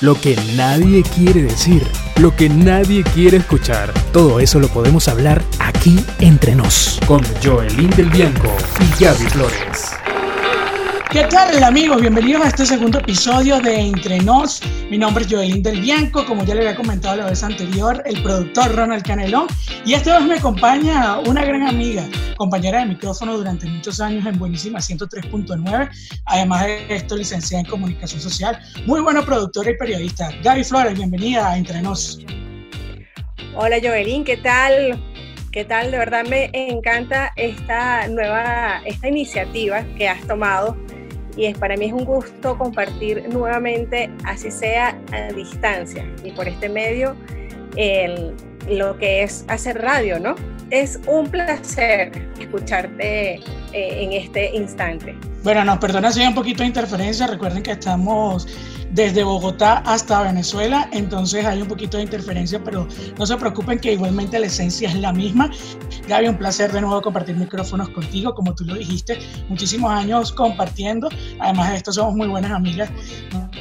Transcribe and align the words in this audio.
lo 0.00 0.14
que 0.14 0.36
nadie 0.56 1.02
quiere 1.02 1.42
decir, 1.42 1.86
lo 2.18 2.34
que 2.34 2.48
nadie 2.48 3.04
quiere 3.14 3.36
escuchar. 3.36 3.92
Todo 4.12 4.40
eso 4.40 4.58
lo 4.58 4.68
podemos 4.68 5.08
hablar 5.08 5.42
aquí 5.58 5.98
entre 6.20 6.54
nos, 6.54 6.98
con 7.06 7.22
Joelín 7.42 7.90
del 7.90 8.08
Bianco 8.08 8.56
y 8.80 9.02
Gaby 9.02 9.24
Flores. 9.26 9.99
¿Qué 11.10 11.24
tal 11.24 11.60
amigos? 11.64 12.00
Bienvenidos 12.00 12.44
a 12.44 12.48
este 12.48 12.64
segundo 12.64 13.00
episodio 13.00 13.58
de 13.58 13.80
Entre 13.80 14.20
Nos. 14.20 14.62
Mi 14.90 14.96
nombre 14.96 15.24
es 15.24 15.32
Joelín 15.32 15.60
del 15.60 15.80
Bianco, 15.80 16.24
como 16.24 16.44
ya 16.44 16.54
le 16.54 16.60
había 16.60 16.76
comentado 16.76 17.16
la 17.16 17.26
vez 17.26 17.42
anterior, 17.42 18.00
el 18.06 18.22
productor 18.22 18.76
Ronald 18.76 19.02
Canelón. 19.02 19.48
Y 19.84 19.94
esta 19.94 20.18
vez 20.18 20.28
me 20.28 20.34
acompaña 20.36 21.18
una 21.18 21.44
gran 21.44 21.66
amiga, 21.66 22.08
compañera 22.36 22.78
de 22.78 22.86
micrófono 22.86 23.36
durante 23.36 23.66
muchos 23.66 24.00
años 24.00 24.24
en 24.24 24.38
Buenísima 24.38 24.78
103.9, 24.78 25.90
además 26.26 26.66
de 26.66 26.94
esto 26.94 27.16
licenciada 27.16 27.64
en 27.64 27.68
Comunicación 27.68 28.20
Social. 28.20 28.56
Muy 28.86 29.00
buena 29.00 29.26
productora 29.26 29.72
y 29.72 29.76
periodista. 29.76 30.30
Gaby 30.44 30.62
Flores, 30.62 30.94
bienvenida 30.94 31.50
a 31.50 31.58
Entre 31.58 31.82
Nos. 31.82 32.20
Hola 33.56 33.78
Joelín, 33.82 34.22
¿qué 34.22 34.36
tal? 34.36 35.02
¿Qué 35.50 35.64
tal? 35.64 35.90
De 35.90 35.98
verdad 35.98 36.24
me 36.24 36.50
encanta 36.52 37.32
esta 37.34 38.06
nueva, 38.06 38.80
esta 38.84 39.08
iniciativa 39.08 39.82
que 39.98 40.08
has 40.08 40.24
tomado 40.28 40.76
y 41.36 41.46
es, 41.46 41.58
para 41.58 41.76
mí 41.76 41.86
es 41.86 41.92
un 41.92 42.04
gusto 42.04 42.56
compartir 42.58 43.28
nuevamente, 43.28 44.10
así 44.24 44.50
sea 44.50 44.98
a 45.12 45.32
distancia 45.32 46.04
y 46.24 46.32
por 46.32 46.48
este 46.48 46.68
medio, 46.68 47.14
el, 47.76 48.34
lo 48.68 48.98
que 48.98 49.22
es 49.22 49.44
hacer 49.48 49.80
radio, 49.80 50.18
¿no? 50.18 50.34
Es 50.70 51.00
un 51.06 51.28
placer 51.28 52.12
escucharte 52.38 53.40
eh, 53.72 54.04
en 54.04 54.12
este 54.12 54.56
instante. 54.56 55.16
Bueno, 55.42 55.64
nos 55.64 55.78
perdona 55.78 56.12
si 56.12 56.20
hay 56.20 56.28
un 56.28 56.34
poquito 56.34 56.62
de 56.62 56.68
interferencia. 56.68 57.26
Recuerden 57.26 57.62
que 57.62 57.72
estamos 57.72 58.46
desde 58.92 59.22
Bogotá 59.22 59.78
hasta 59.86 60.22
Venezuela, 60.22 60.88
entonces 60.92 61.44
hay 61.44 61.62
un 61.62 61.68
poquito 61.68 61.96
de 61.96 62.04
interferencia, 62.04 62.62
pero 62.62 62.86
no 63.18 63.26
se 63.26 63.36
preocupen 63.36 63.78
que 63.78 63.92
igualmente 63.92 64.38
la 64.38 64.46
esencia 64.46 64.88
es 64.88 64.96
la 64.96 65.12
misma. 65.12 65.50
Gaby, 66.08 66.28
un 66.28 66.36
placer 66.36 66.72
de 66.72 66.80
nuevo 66.80 67.00
compartir 67.00 67.36
micrófonos 67.36 67.88
contigo, 67.90 68.34
como 68.34 68.54
tú 68.54 68.64
lo 68.64 68.74
dijiste, 68.74 69.18
muchísimos 69.48 69.92
años 69.92 70.32
compartiendo, 70.32 71.08
además 71.38 71.70
de 71.70 71.76
esto 71.76 71.92
somos 71.92 72.16
muy 72.16 72.26
buenas 72.26 72.50
amigas, 72.50 72.90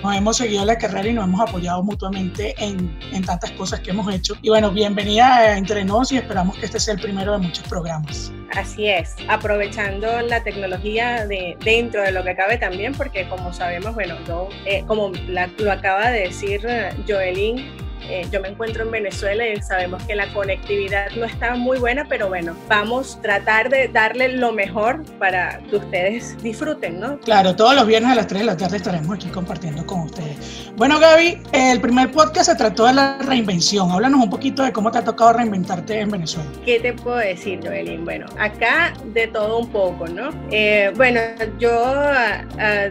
nos 0.04 0.16
hemos 0.16 0.38
seguido 0.38 0.66
la 0.66 0.78
carrera 0.78 1.08
y 1.08 1.14
nos 1.14 1.26
hemos 1.26 1.42
apoyado 1.42 1.84
mutuamente 1.84 2.56
en, 2.58 2.98
en 3.12 3.24
tantas 3.24 3.52
cosas 3.52 3.80
que 3.82 3.92
hemos 3.92 4.14
hecho. 4.14 4.36
Y 4.42 4.50
bueno, 4.50 4.72
bienvenida 4.72 5.58
entre 5.58 5.84
nos 5.84 6.12
y 6.12 6.18
esperamos 6.18 6.58
que 6.58 6.66
este 6.66 6.80
sea 6.80 6.94
el 6.94 7.02
primero 7.02 7.34
de 7.34 7.40
muchos 7.40 7.68
programas. 7.68 8.32
Así 8.56 8.88
es, 8.88 9.16
aprovechando 9.28 10.22
la 10.22 10.44
tecnología 10.44 11.28
de, 11.28 11.58
dentro 11.64 12.02
de 12.02 12.12
lo 12.12 12.24
que 12.24 12.36
cabe 12.36 12.58
también, 12.58 12.94
porque 12.94 13.28
como 13.28 13.54
sabemos, 13.54 13.94
bueno, 13.94 14.16
yo, 14.28 14.50
eh, 14.66 14.84
como 14.88 15.12
lo 15.58 15.72
acaba 15.72 16.10
de 16.10 16.22
decir 16.22 16.62
eh, 16.68 16.92
Joelín, 17.08 17.72
eh, 18.08 18.28
yo 18.32 18.42
me 18.42 18.50
encuentro 18.50 18.84
en 18.84 18.92
Venezuela 18.92 19.48
y 19.48 19.62
sabemos 19.62 20.04
que 20.04 20.16
la 20.16 20.32
conectividad 20.34 21.12
no 21.16 21.26
está 21.26 21.56
muy 21.56 21.78
buena, 21.80 22.06
pero 22.08 22.28
bueno, 22.28 22.56
vamos 22.68 23.18
a 23.18 23.22
tratar 23.22 23.70
de 23.70 23.88
darle 23.88 24.30
lo 24.30 24.52
mejor 24.52 25.04
para 25.18 25.60
que 25.70 25.78
ustedes 25.78 26.42
disfruten, 26.42 27.00
¿no? 27.00 27.20
Claro, 27.20 27.56
todos 27.56 27.76
los 27.76 27.86
viernes 27.88 28.12
a 28.12 28.16
las 28.16 28.28
3 28.28 28.42
de 28.42 28.46
la 28.46 28.58
tarde 28.58 28.78
estaremos 28.78 29.16
aquí 29.16 29.28
compartiendo 29.30 29.86
con 29.86 30.02
ustedes. 30.02 30.72
Bueno, 30.76 31.00
Gaby, 31.00 31.42
el 31.52 31.82
primer 31.82 32.12
podcast 32.12 32.50
se 32.52 32.56
trató 32.56 32.86
de 32.86 32.94
la 32.94 33.18
reinvención. 33.20 33.92
Háblanos 33.92 34.24
un 34.24 34.30
poquito 34.30 34.64
de 34.64 34.72
cómo 34.72 34.92
te 34.92 35.00
ha 35.00 35.04
tocado 35.04 35.34
reinventarte 35.34 36.00
en 36.00 36.10
Venezuela. 36.10 36.50
¿Qué 36.66 36.80
te 36.80 36.94
puedo 36.94 37.18
decir, 37.18 37.60
Joelín? 37.62 38.06
Bueno, 38.06 38.28
acá 38.38 38.94
de 39.14 39.28
todo 39.28 39.60
un 39.60 39.70
poco, 39.70 40.08
¿no? 40.08 40.30
Eh, 40.52 40.92
bueno, 40.96 41.20
yo 41.60 41.70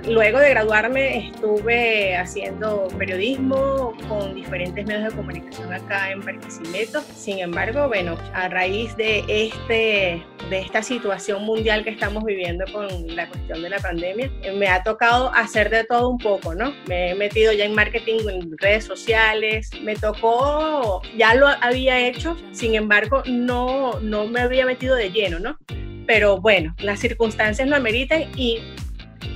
luego 0.06 0.38
de 0.38 0.50
graduarme 0.50 1.28
estuve 1.28 2.16
haciendo 2.16 2.88
periodismo 2.98 3.94
con 4.08 4.34
diferentes 4.34 4.86
medios 4.86 4.97
de 5.04 5.10
comunicación 5.14 5.72
acá 5.72 6.10
en 6.10 6.20
Barquisimeto. 6.20 7.00
Sin 7.14 7.38
embargo, 7.38 7.88
bueno, 7.88 8.16
a 8.34 8.48
raíz 8.48 8.96
de, 8.96 9.24
este, 9.28 10.24
de 10.50 10.58
esta 10.58 10.82
situación 10.82 11.44
mundial 11.44 11.84
que 11.84 11.90
estamos 11.90 12.24
viviendo 12.24 12.64
con 12.72 12.88
la 13.14 13.28
cuestión 13.28 13.62
de 13.62 13.70
la 13.70 13.78
pandemia, 13.78 14.30
eh, 14.42 14.52
me 14.52 14.68
ha 14.68 14.82
tocado 14.82 15.32
hacer 15.34 15.70
de 15.70 15.84
todo 15.84 16.08
un 16.08 16.18
poco, 16.18 16.54
¿no? 16.54 16.72
Me 16.86 17.10
he 17.10 17.14
metido 17.14 17.52
ya 17.52 17.64
en 17.64 17.74
marketing, 17.74 18.28
en 18.28 18.58
redes 18.58 18.84
sociales, 18.84 19.70
me 19.82 19.96
tocó, 19.96 21.02
ya 21.16 21.34
lo 21.34 21.48
había 21.48 21.98
hecho, 22.00 22.36
sin 22.52 22.74
embargo, 22.74 23.22
no, 23.26 24.00
no 24.00 24.26
me 24.26 24.40
había 24.40 24.66
metido 24.66 24.94
de 24.94 25.10
lleno, 25.10 25.38
¿no? 25.38 25.58
Pero 26.06 26.40
bueno, 26.40 26.74
las 26.78 27.00
circunstancias 27.00 27.68
lo 27.68 27.76
ameritan 27.76 28.22
y 28.34 28.60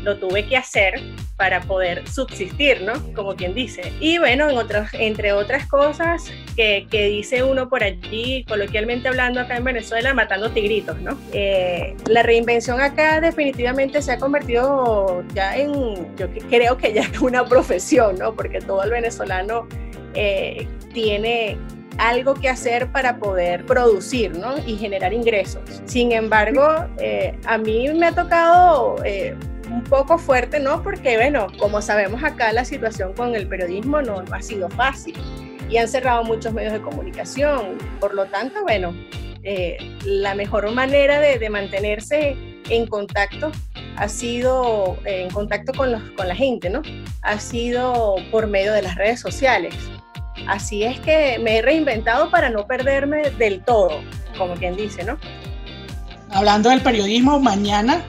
lo 0.02 0.18
tuve 0.18 0.46
que 0.46 0.56
hacer 0.56 1.00
para 1.36 1.60
poder 1.62 2.06
subsistir, 2.08 2.82
¿no? 2.82 2.92
Como 3.14 3.34
quien 3.34 3.54
dice. 3.54 3.92
Y 4.00 4.18
bueno, 4.18 4.48
en 4.48 4.58
entre 4.94 5.32
otras 5.32 5.66
cosas 5.66 6.30
que, 6.56 6.86
que, 6.90 7.06
dice 7.06 7.42
uno 7.42 7.68
por 7.68 7.82
allí, 7.82 8.44
coloquialmente 8.44 9.08
hablando 9.08 9.40
acá 9.40 9.56
en 9.56 9.64
Venezuela, 9.64 10.14
matando 10.14 10.50
tigritos, 10.50 11.00
¿no? 11.00 11.18
Eh, 11.32 11.96
la 12.06 12.22
reinvención 12.22 12.80
acá 12.80 13.20
definitivamente 13.20 14.02
se 14.02 14.12
ha 14.12 14.18
convertido 14.18 15.24
ya 15.34 15.56
en, 15.56 15.72
yo 16.16 16.28
creo 16.48 16.76
que 16.76 16.92
ya 16.92 17.02
es 17.02 17.18
una 17.20 17.44
profesión, 17.44 18.16
¿no? 18.18 18.34
Porque 18.34 18.60
todo 18.60 18.82
el 18.84 18.90
venezolano 18.90 19.66
eh, 20.14 20.68
tiene 20.92 21.58
algo 21.98 22.34
que 22.34 22.48
hacer 22.48 22.90
para 22.90 23.18
poder 23.18 23.66
producir 23.66 24.36
¿no? 24.36 24.54
y 24.66 24.76
generar 24.76 25.12
ingresos. 25.12 25.82
Sin 25.84 26.12
embargo, 26.12 26.66
eh, 26.98 27.36
a 27.46 27.58
mí 27.58 27.88
me 27.90 28.06
ha 28.06 28.12
tocado 28.12 28.96
un 29.72 29.82
poco 29.84 30.18
fuerte, 30.18 30.60
¿no? 30.60 30.82
Porque, 30.82 31.16
bueno, 31.16 31.46
como 31.58 31.80
sabemos 31.80 32.22
acá, 32.22 32.52
la 32.52 32.64
situación 32.64 33.14
con 33.14 33.34
el 33.34 33.48
periodismo 33.48 34.02
no, 34.02 34.22
ha 34.30 34.42
sido 34.42 34.68
fácil 34.68 35.16
y 35.68 35.78
han 35.78 35.88
cerrado 35.88 36.24
muchos 36.24 36.52
medios 36.52 36.74
de 36.74 36.82
comunicación. 36.82 37.78
Por 37.98 38.14
lo 38.14 38.26
tanto, 38.26 38.62
bueno, 38.62 38.94
eh, 39.42 39.78
la 40.04 40.34
mejor 40.34 40.70
manera 40.72 41.20
de, 41.20 41.48
mantenerse 41.48 42.36
en 42.68 42.86
contacto 42.86 43.50
ha 43.96 44.08
sido 44.08 44.98
en 45.04 45.30
contacto 45.30 45.72
con, 45.72 45.92
los, 45.92 46.02
con 46.16 46.28
la 46.28 46.34
gente, 46.34 46.68
¿no? 46.68 46.82
Ha 47.22 47.38
sido 47.38 48.16
por 48.30 48.46
medio 48.46 48.72
de 48.72 48.82
las 48.82 48.94
redes 48.96 49.20
sociales. 49.20 49.74
Así 50.48 50.82
es 50.84 51.00
que 51.00 51.38
me 51.38 51.58
he 51.58 51.62
reinventado 51.62 52.30
para 52.30 52.50
no 52.50 52.66
perderme 52.66 53.30
del 53.30 53.62
todo, 53.64 54.00
como 54.36 54.54
quien 54.54 54.76
dice, 54.76 55.04
¿no? 55.04 55.18
Hablando 56.30 56.70
del 56.70 56.80
periodismo, 56.80 57.38
mañana 57.38 58.02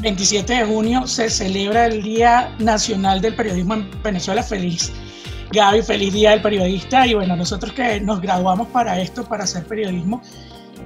27 0.00 0.52
de 0.52 0.64
junio 0.64 1.06
se 1.06 1.30
celebra 1.30 1.86
el 1.86 2.02
Día 2.02 2.54
Nacional 2.58 3.20
del 3.20 3.34
Periodismo 3.34 3.74
en 3.74 3.90
Venezuela. 4.02 4.42
Feliz 4.42 4.92
Gaby, 5.52 5.82
feliz 5.82 6.12
Día 6.12 6.30
del 6.30 6.42
Periodista. 6.42 7.06
Y 7.06 7.14
bueno, 7.14 7.36
nosotros 7.36 7.72
que 7.72 8.00
nos 8.00 8.20
graduamos 8.20 8.68
para 8.68 9.00
esto, 9.00 9.24
para 9.24 9.44
hacer 9.44 9.64
periodismo, 9.66 10.20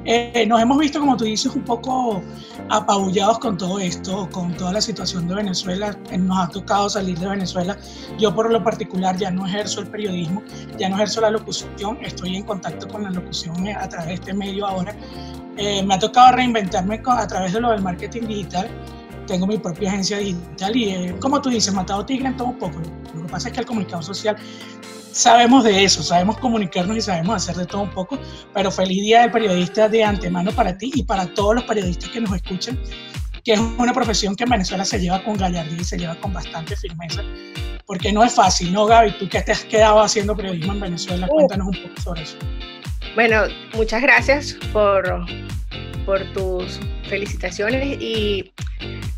eh, 0.04 0.44
nos 0.46 0.60
hemos 0.60 0.78
visto, 0.78 1.00
como 1.00 1.16
tú 1.16 1.24
dices, 1.24 1.54
un 1.54 1.62
poco 1.62 2.22
apabullados 2.68 3.38
con 3.38 3.56
todo 3.56 3.78
esto, 3.78 4.28
con 4.30 4.54
toda 4.54 4.74
la 4.74 4.80
situación 4.80 5.26
de 5.26 5.36
Venezuela. 5.36 5.96
Nos 6.18 6.38
ha 6.38 6.48
tocado 6.48 6.90
salir 6.90 7.18
de 7.18 7.28
Venezuela. 7.28 7.78
Yo 8.18 8.34
por 8.34 8.52
lo 8.52 8.62
particular 8.62 9.16
ya 9.16 9.30
no 9.30 9.46
ejerzo 9.46 9.80
el 9.80 9.86
periodismo, 9.88 10.42
ya 10.78 10.90
no 10.90 10.96
ejerzo 10.96 11.22
la 11.22 11.30
locución, 11.30 11.98
estoy 12.02 12.36
en 12.36 12.44
contacto 12.44 12.86
con 12.88 13.04
la 13.04 13.10
locución 13.10 13.68
a 13.68 13.88
través 13.88 14.06
de 14.06 14.14
este 14.14 14.34
medio 14.34 14.66
ahora. 14.66 14.94
Eh, 15.56 15.82
me 15.82 15.94
ha 15.94 15.98
tocado 15.98 16.36
reinventarme 16.36 17.02
a 17.04 17.26
través 17.26 17.52
de 17.52 17.60
lo 17.60 17.70
del 17.70 17.82
marketing 17.82 18.28
digital 18.28 18.68
tengo 19.28 19.46
mi 19.46 19.58
propia 19.58 19.90
agencia 19.90 20.18
digital 20.18 20.74
y 20.74 20.88
eh, 20.88 21.14
como 21.20 21.40
tú 21.40 21.50
dices, 21.50 21.72
matado 21.72 22.04
tigre 22.04 22.28
en 22.28 22.36
todo 22.36 22.48
un 22.48 22.58
poco. 22.58 22.80
Lo 23.14 23.22
que 23.22 23.28
pasa 23.28 23.48
es 23.48 23.54
que 23.54 23.60
el 23.60 23.66
comunicador 23.66 24.02
social 24.02 24.36
sabemos 25.12 25.64
de 25.64 25.84
eso, 25.84 26.02
sabemos 26.02 26.38
comunicarnos 26.38 26.96
y 26.96 27.00
sabemos 27.00 27.36
hacer 27.36 27.56
de 27.56 27.66
todo 27.66 27.82
un 27.82 27.90
poco, 27.90 28.18
pero 28.54 28.70
feliz 28.70 29.02
día 29.02 29.22
del 29.22 29.30
periodista 29.30 29.88
de 29.88 30.02
antemano 30.02 30.50
para 30.52 30.76
ti 30.76 30.90
y 30.94 31.02
para 31.02 31.26
todos 31.34 31.56
los 31.56 31.64
periodistas 31.64 32.08
que 32.10 32.20
nos 32.20 32.34
escuchan, 32.34 32.80
que 33.44 33.52
es 33.52 33.60
una 33.60 33.92
profesión 33.92 34.34
que 34.34 34.44
en 34.44 34.50
Venezuela 34.50 34.84
se 34.84 34.98
lleva 34.98 35.22
con 35.22 35.36
gallardía 35.36 35.80
y 35.80 35.84
se 35.84 35.98
lleva 35.98 36.14
con 36.20 36.32
bastante 36.32 36.76
firmeza, 36.76 37.22
porque 37.86 38.12
no 38.12 38.24
es 38.24 38.34
fácil, 38.34 38.72
¿no, 38.72 38.86
Gaby? 38.86 39.18
Tú 39.18 39.28
que 39.28 39.40
te 39.42 39.52
has 39.52 39.64
quedado 39.64 40.00
haciendo 40.00 40.36
periodismo 40.36 40.72
en 40.72 40.80
Venezuela, 40.80 41.28
cuéntanos 41.28 41.68
un 41.68 41.82
poco 41.82 42.00
sobre 42.00 42.22
eso. 42.22 42.36
Bueno, 43.14 43.42
muchas 43.74 44.02
gracias 44.02 44.56
por, 44.72 45.26
por 46.06 46.24
tus 46.32 46.78
felicitaciones 47.08 48.00
y 48.00 48.52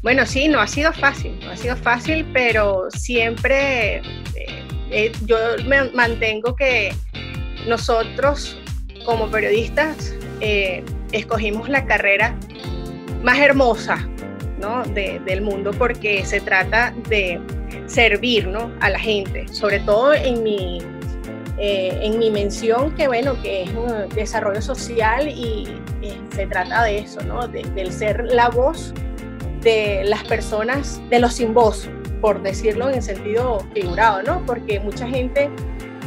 bueno, 0.02 0.24
sí, 0.24 0.48
no 0.48 0.60
ha 0.60 0.66
sido 0.66 0.92
fácil, 0.92 1.38
no 1.40 1.50
ha 1.50 1.56
sido 1.56 1.76
fácil, 1.76 2.26
pero 2.32 2.88
siempre 2.90 3.96
eh, 3.96 4.64
eh, 4.90 5.12
yo 5.26 5.36
me 5.66 5.90
mantengo 5.90 6.56
que 6.56 6.94
nosotros 7.66 8.58
como 9.04 9.30
periodistas 9.30 10.14
eh, 10.40 10.82
escogimos 11.12 11.68
la 11.68 11.84
carrera 11.84 12.34
más 13.22 13.38
hermosa 13.38 14.08
¿no? 14.58 14.82
del 14.84 15.42
mundo 15.42 15.70
porque 15.72 16.24
se 16.24 16.40
trata 16.40 16.94
de 17.10 17.38
servir 17.86 18.46
¿no? 18.46 18.72
a 18.80 18.88
la 18.88 18.98
gente, 18.98 19.48
sobre 19.48 19.80
todo 19.80 20.14
en 20.14 20.42
mi, 20.42 20.78
en 21.58 22.18
mi 22.18 22.30
mención 22.30 22.94
que 22.94 23.06
bueno, 23.06 23.40
que 23.42 23.64
es 23.64 23.70
un 23.70 24.08
desarrollo 24.14 24.62
social 24.62 25.28
y 25.28 25.68
se 26.34 26.46
trata 26.46 26.84
de 26.84 27.00
eso, 27.00 27.20
¿no? 27.22 27.46
del 27.48 27.92
ser 27.92 28.24
la 28.24 28.48
voz 28.48 28.94
de 29.62 30.02
las 30.04 30.24
personas, 30.24 31.00
de 31.10 31.18
los 31.20 31.34
sin 31.34 31.54
voz, 31.54 31.88
por 32.20 32.42
decirlo 32.42 32.90
en 32.90 33.02
sentido 33.02 33.66
figurado, 33.74 34.22
¿no? 34.22 34.44
Porque 34.46 34.80
mucha 34.80 35.06
gente, 35.08 35.50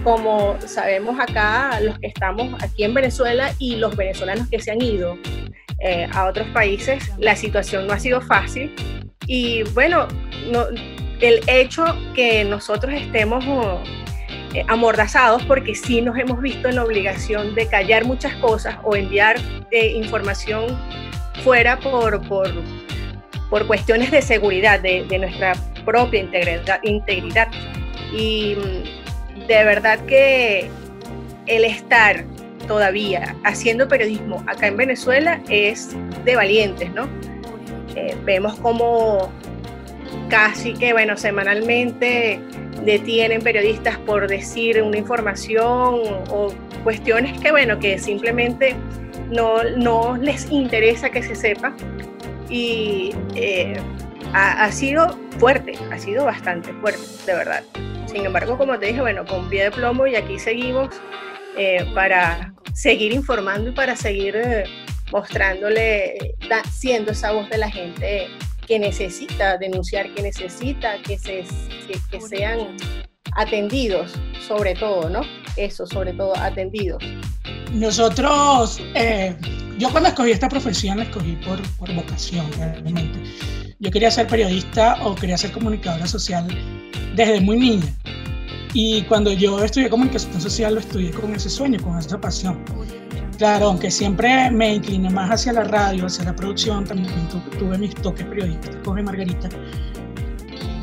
como 0.03 0.57
sabemos 0.61 1.19
acá, 1.19 1.79
los 1.81 1.97
que 1.99 2.07
estamos 2.07 2.61
aquí 2.63 2.83
en 2.83 2.93
Venezuela 2.93 3.53
y 3.59 3.75
los 3.75 3.95
venezolanos 3.95 4.47
que 4.49 4.59
se 4.59 4.71
han 4.71 4.81
ido 4.81 5.17
eh, 5.79 6.07
a 6.13 6.25
otros 6.25 6.47
países, 6.49 7.11
la 7.17 7.35
situación 7.35 7.87
no 7.87 7.93
ha 7.93 7.99
sido 7.99 8.21
fácil. 8.21 8.73
Y 9.27 9.63
bueno, 9.73 10.07
no, 10.51 10.65
el 11.21 11.41
hecho 11.47 11.85
que 12.13 12.43
nosotros 12.43 12.93
estemos 12.93 13.43
eh, 14.53 14.63
amordazados 14.67 15.43
porque 15.43 15.73
sí 15.73 16.01
nos 16.01 16.17
hemos 16.17 16.41
visto 16.41 16.67
en 16.67 16.75
la 16.75 16.83
obligación 16.83 17.55
de 17.55 17.67
callar 17.67 18.05
muchas 18.05 18.35
cosas 18.35 18.77
o 18.83 18.95
enviar 18.95 19.37
eh, 19.71 19.93
información 19.95 20.77
fuera 21.43 21.79
por, 21.79 22.21
por, 22.27 22.47
por, 23.53 23.67
cuestiones 23.67 24.09
de 24.09 24.23
seguridad 24.23 24.79
de, 24.79 25.05
nuestra 25.19 25.53
propia 25.85 26.21
integridad, 26.21 26.79
integridad. 26.81 27.49
Y 28.11 28.55
mm, 28.55 29.47
de 29.47 29.63
verdad 29.63 29.99
que 30.07 30.69
el 31.45 31.63
estar 31.63 32.25
todavía 32.67 33.35
haciendo 33.43 33.87
periodismo 33.87 34.43
acá 34.47 34.65
en 34.65 34.77
Venezuela 34.77 35.39
es 35.49 35.95
de 36.25 36.35
valientes, 36.35 36.91
¿no? 36.93 37.07
Eh, 37.95 38.17
vemos 38.25 38.55
como 38.55 39.31
casi 40.29 40.73
que, 40.73 40.91
bueno, 40.93 41.15
semanalmente 41.15 42.39
detienen 42.83 43.43
periodistas 43.43 43.99
por 43.99 44.27
decir 44.27 44.81
una 44.81 44.97
información 44.97 46.01
o 46.31 46.51
cuestiones 46.83 47.39
que, 47.39 47.51
bueno, 47.51 47.77
que 47.77 47.99
simplemente 47.99 48.75
no, 49.29 49.63
no 49.77 50.17
les 50.17 50.49
interesa 50.49 51.11
que 51.11 51.21
se 51.21 51.35
sepa. 51.35 51.75
Y 52.53 53.09
eh, 53.33 53.75
ha, 54.33 54.71
sido 54.71 55.17
fuerte, 55.39 55.73
ha 55.91 55.97
sido 55.97 56.25
bastante 56.25 56.71
fuerte, 56.73 57.01
de 57.25 57.33
verdad. 57.33 57.63
Sin 58.05 58.27
embargo, 58.27 58.59
como 58.59 58.77
te 58.77 58.85
dije, 58.85 59.01
bueno, 59.01 59.25
con 59.25 59.49
pie 59.49 59.63
de 59.63 59.71
plomo 59.71 60.05
y 60.05 60.15
aquí 60.15 60.37
seguimos 60.37 60.89
eh, 61.57 61.83
para 61.95 62.53
seguir 62.75 63.11
informando 63.11 63.71
y 63.71 63.73
para 63.73 63.95
seguir 63.95 64.35
eh, 64.35 64.65
mostrándole, 65.11 66.35
siendo 66.71 67.13
esa 67.13 67.31
voz 67.31 67.49
de 67.49 67.57
la 67.57 67.71
gente 67.71 68.27
que 68.67 68.77
necesita 68.77 69.57
denunciar, 69.57 70.13
que 70.13 70.21
necesita 70.21 71.01
que, 71.01 71.17
se, 71.17 71.45
que, 72.11 72.21
sean 72.21 72.77
atendidos, 73.35 74.13
sobre 74.47 74.75
todo, 74.75 75.09
¿no? 75.09 75.21
Eso, 75.57 75.87
sobre 75.87 76.13
todo, 76.13 76.37
atendidos. 76.37 77.03
Nosotros, 77.71 78.79
eh, 78.93 79.35
yo 79.77 79.89
cuando 79.91 80.09
escogí 80.09 80.31
esta 80.31 80.49
profesión 80.49 80.97
la 80.97 81.03
escogí 81.03 81.37
por, 81.45 81.61
por 81.77 81.93
vocación, 81.93 82.45
realmente. 82.57 83.19
Yo 83.79 83.91
quería 83.91 84.11
ser 84.11 84.27
periodista 84.27 84.97
o 85.03 85.15
quería 85.15 85.37
ser 85.37 85.51
comunicadora 85.51 86.07
social 86.07 86.47
desde 87.15 87.41
muy 87.41 87.57
niña. 87.57 87.93
Y 88.73 89.03
cuando 89.03 89.31
yo 89.31 89.63
estudié 89.63 89.89
comunicación 89.89 90.41
social, 90.41 90.73
lo 90.75 90.79
estudié 90.79 91.11
con 91.11 91.33
ese 91.35 91.49
sueño, 91.49 91.79
con 91.81 91.97
esa 91.97 92.19
pasión. 92.19 92.63
Claro, 93.37 93.67
aunque 93.67 93.91
siempre 93.91 94.49
me 94.51 94.75
incliné 94.75 95.09
más 95.09 95.29
hacia 95.29 95.53
la 95.53 95.63
radio, 95.63 96.05
hacia 96.05 96.25
la 96.25 96.35
producción, 96.35 96.85
también 96.85 97.09
tuve 97.59 97.77
mis 97.77 97.93
toques 97.95 98.25
periodísticos 98.25 98.77
con 98.83 99.03
Margarita. 99.03 99.49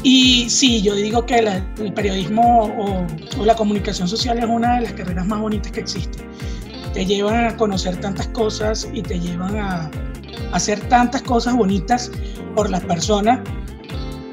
Y 0.02 0.48
sí, 0.48 0.80
yo 0.82 0.94
digo 0.94 1.26
que 1.26 1.38
el 1.38 1.92
periodismo 1.92 2.72
o, 2.78 3.44
la 3.44 3.54
comunicación 3.54 4.08
social 4.08 4.38
es 4.38 4.44
una 4.44 4.76
de 4.76 4.82
las 4.82 4.92
carreras 4.94 5.26
más 5.26 5.40
bonitas 5.40 5.72
que 5.72 5.80
existe. 5.80 6.24
Te 6.92 7.06
llevan 7.06 7.44
a 7.44 7.56
conocer 7.56 7.96
tantas 7.96 8.28
cosas 8.28 8.88
y 8.92 9.02
te 9.02 9.18
llevan 9.18 9.56
a, 9.56 9.90
hacer 10.52 10.80
tantas 10.88 11.22
cosas 11.22 11.54
bonitas 11.54 12.10
por 12.54 12.70
las 12.70 12.82
personas 12.84 13.40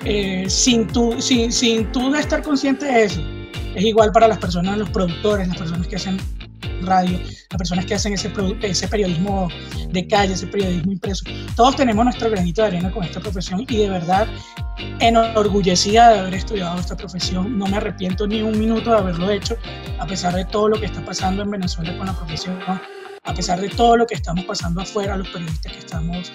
eh, 0.05 0.45
sin, 0.49 0.87
tú, 0.87 1.21
sin, 1.21 1.51
sin 1.51 1.91
tú 1.91 2.13
estar 2.15 2.41
consciente 2.41 2.85
de 2.85 3.03
eso. 3.03 3.21
Es 3.75 3.83
igual 3.83 4.11
para 4.11 4.27
las 4.27 4.39
personas, 4.39 4.77
los 4.77 4.89
productores, 4.89 5.47
las 5.47 5.57
personas 5.57 5.87
que 5.87 5.97
hacen 5.97 6.17
radio, 6.81 7.19
las 7.19 7.57
personas 7.57 7.85
que 7.85 7.95
hacen 7.95 8.13
ese, 8.13 8.31
ese 8.61 8.87
periodismo 8.87 9.49
de 9.89 10.07
calle, 10.07 10.33
ese 10.33 10.47
periodismo 10.47 10.93
impreso. 10.93 11.25
Todos 11.55 11.75
tenemos 11.75 12.03
nuestro 12.05 12.29
granito 12.29 12.61
de 12.61 12.67
arena 12.69 12.91
con 12.91 13.03
esta 13.03 13.19
profesión 13.19 13.65
y 13.67 13.77
de 13.77 13.89
verdad 13.89 14.27
enorgullecida 14.99 16.09
de 16.09 16.19
haber 16.19 16.33
estudiado 16.35 16.79
esta 16.79 16.95
profesión. 16.95 17.57
No 17.57 17.67
me 17.67 17.77
arrepiento 17.77 18.27
ni 18.27 18.41
un 18.41 18.57
minuto 18.57 18.91
de 18.91 18.97
haberlo 18.97 19.29
hecho, 19.29 19.57
a 19.99 20.05
pesar 20.05 20.35
de 20.35 20.45
todo 20.45 20.69
lo 20.69 20.79
que 20.79 20.85
está 20.85 21.03
pasando 21.03 21.43
en 21.43 21.51
Venezuela 21.51 21.97
con 21.97 22.07
la 22.07 22.13
profesión, 22.13 22.59
a 23.23 23.33
pesar 23.33 23.59
de 23.59 23.69
todo 23.69 23.97
lo 23.97 24.05
que 24.05 24.15
estamos 24.15 24.45
pasando 24.45 24.81
afuera, 24.81 25.17
los 25.17 25.27
periodistas 25.29 25.71
que 25.73 25.79
estamos, 25.79 26.31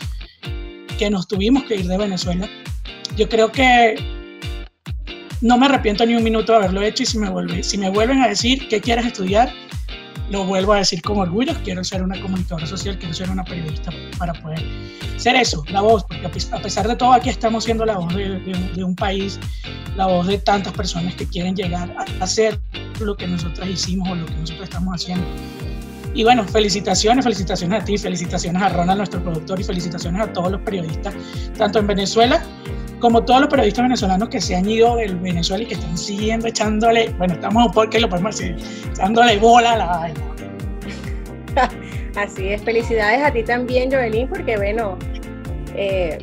que 0.99 1.11
nos 1.11 1.27
tuvimos 1.27 1.65
que 1.65 1.77
ir 1.77 1.87
de 1.87 1.99
Venezuela. 1.99 2.49
Yo 3.17 3.29
creo 3.29 3.51
que 3.51 3.97
no 5.41 5.59
me 5.59 5.67
arrepiento 5.67 6.07
ni 6.07 6.15
un 6.15 6.23
minuto 6.23 6.53
de 6.53 6.59
haberlo 6.59 6.83
hecho 6.83 7.03
y 7.03 7.07
si 7.07 7.19
me, 7.19 7.29
vuelve, 7.29 7.63
si 7.63 7.77
me 7.77 7.91
vuelven 7.91 8.23
a 8.23 8.29
decir 8.29 8.69
qué 8.69 8.81
quieres 8.81 9.07
estudiar, 9.07 9.53
lo 10.31 10.45
vuelvo 10.45 10.73
a 10.73 10.79
decir 10.79 11.03
con 11.03 11.19
orgullo, 11.19 11.53
quiero 11.65 11.85
ser 11.85 12.03
una 12.03 12.21
comunicadora 12.21 12.67
social, 12.67 12.99
quiero 12.99 13.15
ser 13.15 13.31
una 13.31 13.45
periodista 13.45 13.91
para 14.19 14.33
poder 14.33 14.63
ser 15.17 15.37
eso, 15.37 15.63
la 15.69 15.81
voz, 15.81 16.05
porque 16.05 16.27
a 16.27 16.61
pesar 16.61 16.89
de 16.89 16.97
todo 16.97 17.13
aquí 17.13 17.29
estamos 17.29 17.65
siendo 17.65 17.85
la 17.85 17.99
voz 17.99 18.15
de, 18.15 18.85
un 18.85 18.97
país, 18.97 19.39
la 19.97 20.07
voz 20.07 20.27
de 20.27 20.39
tantas 20.39 20.73
personas 20.73 21.15
que 21.15 21.27
quieren 21.27 21.55
llegar 21.55 21.95
a 21.99 22.25
hacer 22.25 22.59
lo 23.01 23.17
que 23.17 23.27
nosotros 23.27 23.69
hicimos 23.69 24.09
o 24.09 24.15
lo 24.15 24.27
que 24.27 24.35
nosotros 24.35 24.65
estamos 24.65 24.95
haciendo. 24.95 25.27
Y 26.15 26.25
bueno, 26.25 26.45
felicitaciones, 26.45 27.25
felicitaciones 27.25 27.83
a 27.83 27.85
ti, 27.85 27.97
felicitaciones 27.97 28.63
a 28.63 28.69
Ronald, 28.69 28.99
nuestro 28.99 29.23
productor, 29.23 29.61
y 29.61 29.65
felicitaciones 29.65 30.21
a 30.21 30.33
todos 30.33 30.53
los 30.53 30.61
periodistas, 30.61 31.15
tanto 31.57 31.79
en 31.79 31.87
Venezuela 31.87 32.43
como 33.03 33.25
todos 33.25 33.41
los 33.41 33.51
periodistas 33.51 33.83
venezolanos 33.83 34.29
que 34.29 34.41
se 34.41 34.55
han 34.55 34.69
ido 34.69 34.95
del 34.95 35.17
Venezuela 35.17 35.65
y 35.65 35.67
que 35.67 35.75
están 35.75 35.99
siguiendo 35.99 36.47
echándole, 36.47 37.09
bueno, 37.19 37.35
estamos 37.35 37.73
porque 37.75 37.99
lo 37.99 38.09
podemos 38.09 38.39
decir, 38.39 38.57
echándole 38.93 39.39
bola 39.39 39.73
a 39.73 39.77
la 39.77 39.87
vaina. 39.87 40.21
Así 42.17 42.49
es, 42.49 42.63
felicidades 42.63 43.25
a 43.25 43.33
ti 43.33 43.43
también, 43.43 43.91
Joelín, 43.91 44.29
porque 44.29 44.57
bueno, 44.57 44.99
eh, 45.75 46.19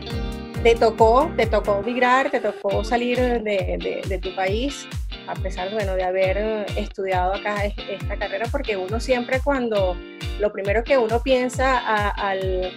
te 0.63 0.75
tocó, 0.75 1.31
te 1.35 1.47
tocó 1.47 1.81
migrar, 1.81 2.31
te 2.31 2.39
tocó 2.39 2.83
salir 2.83 3.17
de, 3.17 4.19
tu 4.21 4.33
país, 4.35 4.87
a 5.29 5.35
pesar 5.35 5.71
bueno, 5.71 5.95
de 5.95 6.03
haber 6.03 6.65
estudiado 6.75 7.33
acá 7.33 7.65
esta 7.65 8.17
carrera, 8.17 8.47
porque 8.51 8.75
uno 8.77 8.99
siempre 8.99 9.39
cuando 9.43 9.95
lo 10.39 10.51
primero 10.51 10.83
que 10.83 10.97
uno 10.97 11.21
piensa 11.21 12.09
al, 12.09 12.71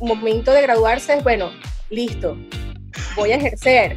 momento 0.00 0.52
de 0.52 0.62
graduarse 0.62 1.14
es, 1.14 1.24
bueno, 1.24 1.50
listo, 1.90 2.36
voy 3.16 3.32
a 3.32 3.36
ejercer. 3.36 3.96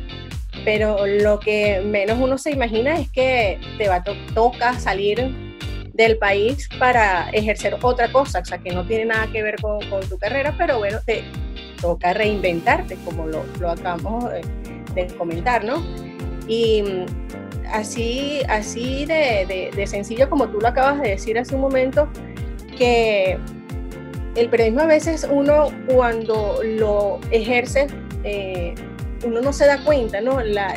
Pero 0.65 1.05
lo 1.05 1.39
que 1.39 1.81
menos 1.81 2.17
uno 2.19 2.37
se 2.37 2.51
imagina 2.51 2.99
es 2.99 3.11
que 3.11 3.59
te 3.77 3.87
va 3.87 3.95
a 3.95 4.03
tocar 4.03 4.79
salir 4.79 5.31
del 5.93 6.17
país 6.17 6.67
para 6.79 7.29
ejercer 7.29 7.77
otra 7.81 8.11
cosa, 8.11 8.39
o 8.39 8.45
sea, 8.45 8.57
que 8.57 8.71
no 8.71 8.85
tiene 8.85 9.05
nada 9.05 9.27
que 9.31 9.43
ver 9.43 9.55
con, 9.61 9.79
tu 10.09 10.17
carrera, 10.17 10.55
pero 10.57 10.79
bueno, 10.79 10.99
te 11.05 11.23
toca 11.81 12.13
reinventarte, 12.13 12.97
como 13.03 13.27
lo, 13.27 13.43
acabamos 13.69 14.25
de, 14.93 15.07
comentar, 15.17 15.63
¿no? 15.63 15.83
Y 16.47 16.81
mm, 16.81 17.05
así, 17.71 18.41
así 18.47 19.05
de, 19.05 19.83
sencillo 19.85 20.29
como 20.29 20.49
tú 20.49 20.59
lo 20.59 20.67
acabas 20.67 21.01
de 21.01 21.09
decir 21.09 21.37
hace 21.37 21.55
un 21.55 21.61
momento, 21.61 22.07
que 22.77 23.37
el 24.35 24.49
periodismo 24.49 24.81
a 24.81 24.87
veces 24.87 25.27
uno 25.29 25.69
cuando 25.87 26.59
lo 26.63 27.19
ejerce, 27.31 27.87
eh, 28.23 28.75
uno 29.25 29.41
no 29.41 29.51
se 29.51 29.65
da 29.65 29.83
cuenta, 29.83 30.21
¿no? 30.21 30.41
La, 30.41 30.75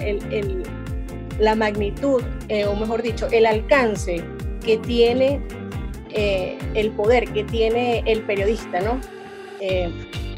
la 1.39 1.55
magnitud, 1.55 2.23
eh, 2.49 2.65
o 2.65 2.75
mejor 2.75 3.03
dicho, 3.03 3.29
el 3.31 3.47
alcance 3.47 4.25
que 4.65 4.79
tiene 4.79 5.41
eh, 6.11 6.59
el 6.75 6.91
poder, 6.93 7.31
que 7.33 7.45
tiene 7.45 8.03
el 8.07 8.23
periodista, 8.23 8.81
¿no? 8.81 9.01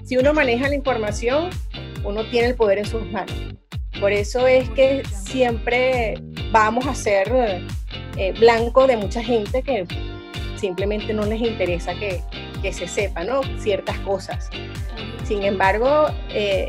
si 0.03 0.17
uno 0.17 0.35
maneja 0.35 0.69
la 0.69 0.75
información, 0.75 1.49
uno 2.05 2.29
tiene 2.29 2.49
el 2.49 2.55
poder 2.57 2.79
en 2.79 2.87
sus 2.87 3.09
manos. 3.13 3.33
Por 4.03 4.13
eso 4.13 4.49
es 4.49 4.69
que 4.71 5.05
siempre 5.05 6.15
vamos 6.51 6.89
a 6.89 6.95
ser 6.97 7.63
blanco 8.41 8.89
de 8.89 8.97
mucha 8.97 9.23
gente 9.23 9.63
que 9.63 9.87
simplemente 10.57 11.15
no 11.15 11.25
les 11.25 11.41
interesa 11.41 11.95
que, 11.95 12.21
que 12.61 12.73
se 12.73 12.89
sepa, 12.89 13.23
¿no? 13.23 13.43
Ciertas 13.61 13.97
cosas. 14.01 14.51
Sin 15.23 15.45
embargo, 15.45 16.09
eh, 16.31 16.69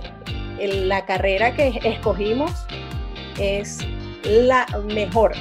la 0.60 1.08
carrera 1.08 1.56
que 1.56 1.80
escogimos 1.84 2.52
es 3.40 3.80
la 4.24 4.68
mejor 4.94 5.34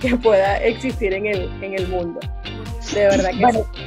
que 0.00 0.16
pueda 0.16 0.58
existir 0.58 1.14
en 1.14 1.26
el, 1.26 1.50
en 1.64 1.74
el 1.74 1.88
mundo. 1.88 2.20
De 2.94 3.06
verdad 3.06 3.30
que 3.30 3.40
Bueno, 3.40 3.66
sí, 3.74 3.83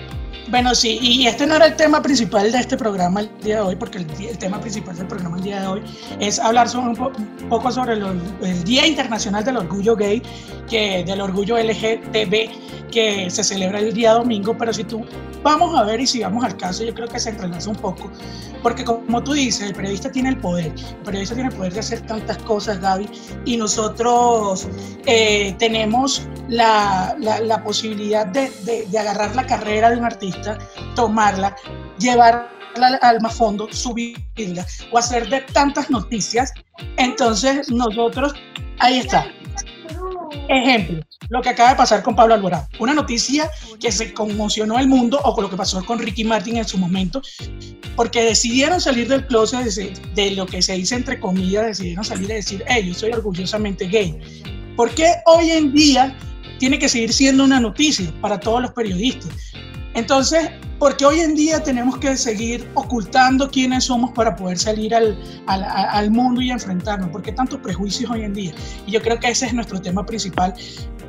y 0.83 1.27
este 1.27 1.45
no 1.45 1.55
era 1.55 1.65
el 1.65 1.75
tema 1.75 2.01
principal 2.01 2.51
de 2.51 2.59
este 2.59 2.77
programa 2.77 3.19
el 3.21 3.29
día 3.43 3.55
de 3.55 3.61
hoy, 3.61 3.75
porque 3.75 3.97
el, 3.97 4.37
tema 4.37 4.59
principal 4.61 4.95
del 4.95 5.07
programa 5.07 5.37
el 5.37 5.43
día 5.43 5.61
de 5.61 5.67
hoy 5.67 5.81
es 6.19 6.39
hablar 6.39 6.67
un, 6.75 6.95
poco 7.49 7.71
sobre 7.71 7.93
el 7.93 8.63
Día 8.63 8.87
Internacional 8.87 9.43
del 9.43 9.57
Orgullo 9.57 9.95
Gay, 9.95 10.21
que, 10.69 11.03
del 11.05 11.21
Orgullo 11.21 11.57
LGTB, 11.57 12.89
que 12.91 13.29
se 13.29 13.43
celebra 13.43 13.79
el 13.79 13.93
día 13.93 14.13
domingo, 14.13 14.55
pero 14.57 14.73
si 14.73 14.83
tú 14.83 15.05
vamos 15.43 15.77
a 15.77 15.83
ver 15.83 15.99
y 15.99 16.07
si 16.07 16.21
vamos 16.21 16.43
al 16.43 16.55
caso, 16.57 16.83
yo 16.83 16.93
creo 16.93 17.07
que 17.07 17.19
se 17.19 17.29
entrelaza 17.29 17.69
un 17.69 17.75
poco, 17.75 18.09
porque 18.63 18.83
como 18.83 19.23
tú 19.23 19.33
dices, 19.33 19.67
el 19.67 19.75
periodista 19.75 20.11
tiene 20.11 20.29
el 20.29 20.37
poder, 20.37 20.67
el 20.67 21.03
periodista 21.03 21.35
tiene 21.35 21.49
el 21.49 21.55
poder 21.55 21.73
de 21.73 21.79
hacer 21.79 22.01
tantas 22.01 22.37
cosas, 22.39 22.79
Gaby, 22.79 23.09
y 23.45 23.57
nosotros 23.57 24.67
eh, 25.05 25.55
tenemos 25.59 26.27
la, 26.47 27.15
la, 27.19 27.63
posibilidad 27.63 28.25
de, 28.25 28.51
de, 28.89 28.99
agarrar 28.99 29.35
la 29.35 29.45
carrera 29.45 29.89
de 29.89 29.97
un 29.97 30.05
artista, 30.05 30.36
tomarla, 30.95 31.55
llevarla 31.99 32.49
al 33.01 33.21
más 33.21 33.35
fondo, 33.35 33.67
subirla 33.71 34.65
o 34.91 34.97
hacer 34.97 35.29
de 35.29 35.41
tantas 35.41 35.89
noticias. 35.89 36.51
Entonces 36.97 37.69
nosotros, 37.71 38.33
ahí 38.79 38.99
está. 38.99 39.27
Ejemplo, 40.49 41.01
lo 41.29 41.41
que 41.41 41.49
acaba 41.49 41.71
de 41.71 41.75
pasar 41.75 42.03
con 42.03 42.15
Pablo 42.15 42.33
Alborán. 42.33 42.65
Una 42.79 42.93
noticia 42.93 43.49
que 43.79 43.91
se 43.91 44.13
conmocionó 44.13 44.79
el 44.79 44.87
mundo 44.87 45.19
o 45.23 45.33
con 45.33 45.43
lo 45.43 45.49
que 45.49 45.57
pasó 45.57 45.83
con 45.85 45.99
Ricky 45.99 46.23
Martin 46.23 46.57
en 46.57 46.67
su 46.67 46.77
momento, 46.77 47.21
porque 47.95 48.23
decidieron 48.23 48.79
salir 48.79 49.07
del 49.07 49.25
closet 49.25 49.65
de, 49.65 49.93
de 50.15 50.31
lo 50.31 50.45
que 50.45 50.61
se 50.61 50.73
dice 50.73 50.95
entre 50.95 51.19
comillas, 51.19 51.65
decidieron 51.65 52.05
salir 52.05 52.29
y 52.29 52.33
decir, 52.35 52.63
hey, 52.67 52.85
yo 52.87 52.93
soy 52.93 53.11
orgullosamente 53.11 53.87
gay. 53.87 54.17
¿Por 54.75 54.91
qué 54.91 55.15
hoy 55.25 55.51
en 55.51 55.73
día 55.73 56.15
tiene 56.57 56.79
que 56.79 56.89
seguir 56.89 57.13
siendo 57.13 57.43
una 57.43 57.59
noticia 57.59 58.11
para 58.21 58.39
todos 58.39 58.61
los 58.61 58.71
periodistas. 58.71 59.29
Entonces, 59.97 60.51
porque 60.77 61.03
hoy 61.05 61.21
en 61.21 61.33
día 61.33 61.59
tenemos 61.59 61.97
que 61.97 62.15
seguir 62.15 62.69
ocultando 62.75 63.49
quiénes 63.49 63.85
somos 63.85 64.11
para 64.11 64.35
poder 64.35 64.59
salir 64.59 64.93
al, 64.93 65.17
al, 65.47 65.63
al, 65.63 66.11
mundo 66.11 66.39
y 66.39 66.51
enfrentarnos? 66.51 67.09
¿Por 67.09 67.23
qué 67.23 67.31
tantos 67.31 67.59
prejuicios 67.61 68.11
hoy 68.11 68.21
en 68.21 68.35
día? 68.35 68.53
Y 68.85 68.91
yo 68.91 69.01
creo 69.01 69.19
que 69.19 69.29
ese 69.29 69.47
es 69.47 69.53
nuestro 69.55 69.81
tema 69.81 70.05
principal. 70.05 70.53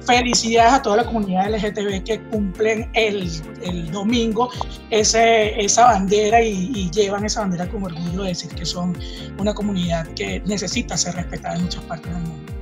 Felicidades 0.07 0.73
a 0.73 0.81
toda 0.81 0.97
la 0.97 1.05
comunidad 1.05 1.51
LGTB 1.55 2.03
que 2.03 2.19
cumplen 2.31 2.89
el, 2.95 3.31
el 3.63 3.91
domingo 3.91 4.49
ese, 4.89 5.61
esa 5.61 5.85
bandera 5.85 6.41
y, 6.41 6.73
y, 6.75 6.91
llevan 6.91 7.27
esa 7.27 7.41
bandera 7.41 7.69
con 7.69 7.85
orgullo 7.85 8.23
de 8.23 8.31
decir 8.31 8.51
que 8.55 8.65
son 8.65 8.97
una 9.39 9.53
comunidad 9.53 10.07
que 10.15 10.41
necesita 10.47 10.97
ser 10.97 11.15
respetada 11.15 11.57
en 11.57 11.65
muchas 11.65 11.85
partes 11.85 12.11
del 12.11 12.23
mundo. 12.23 12.53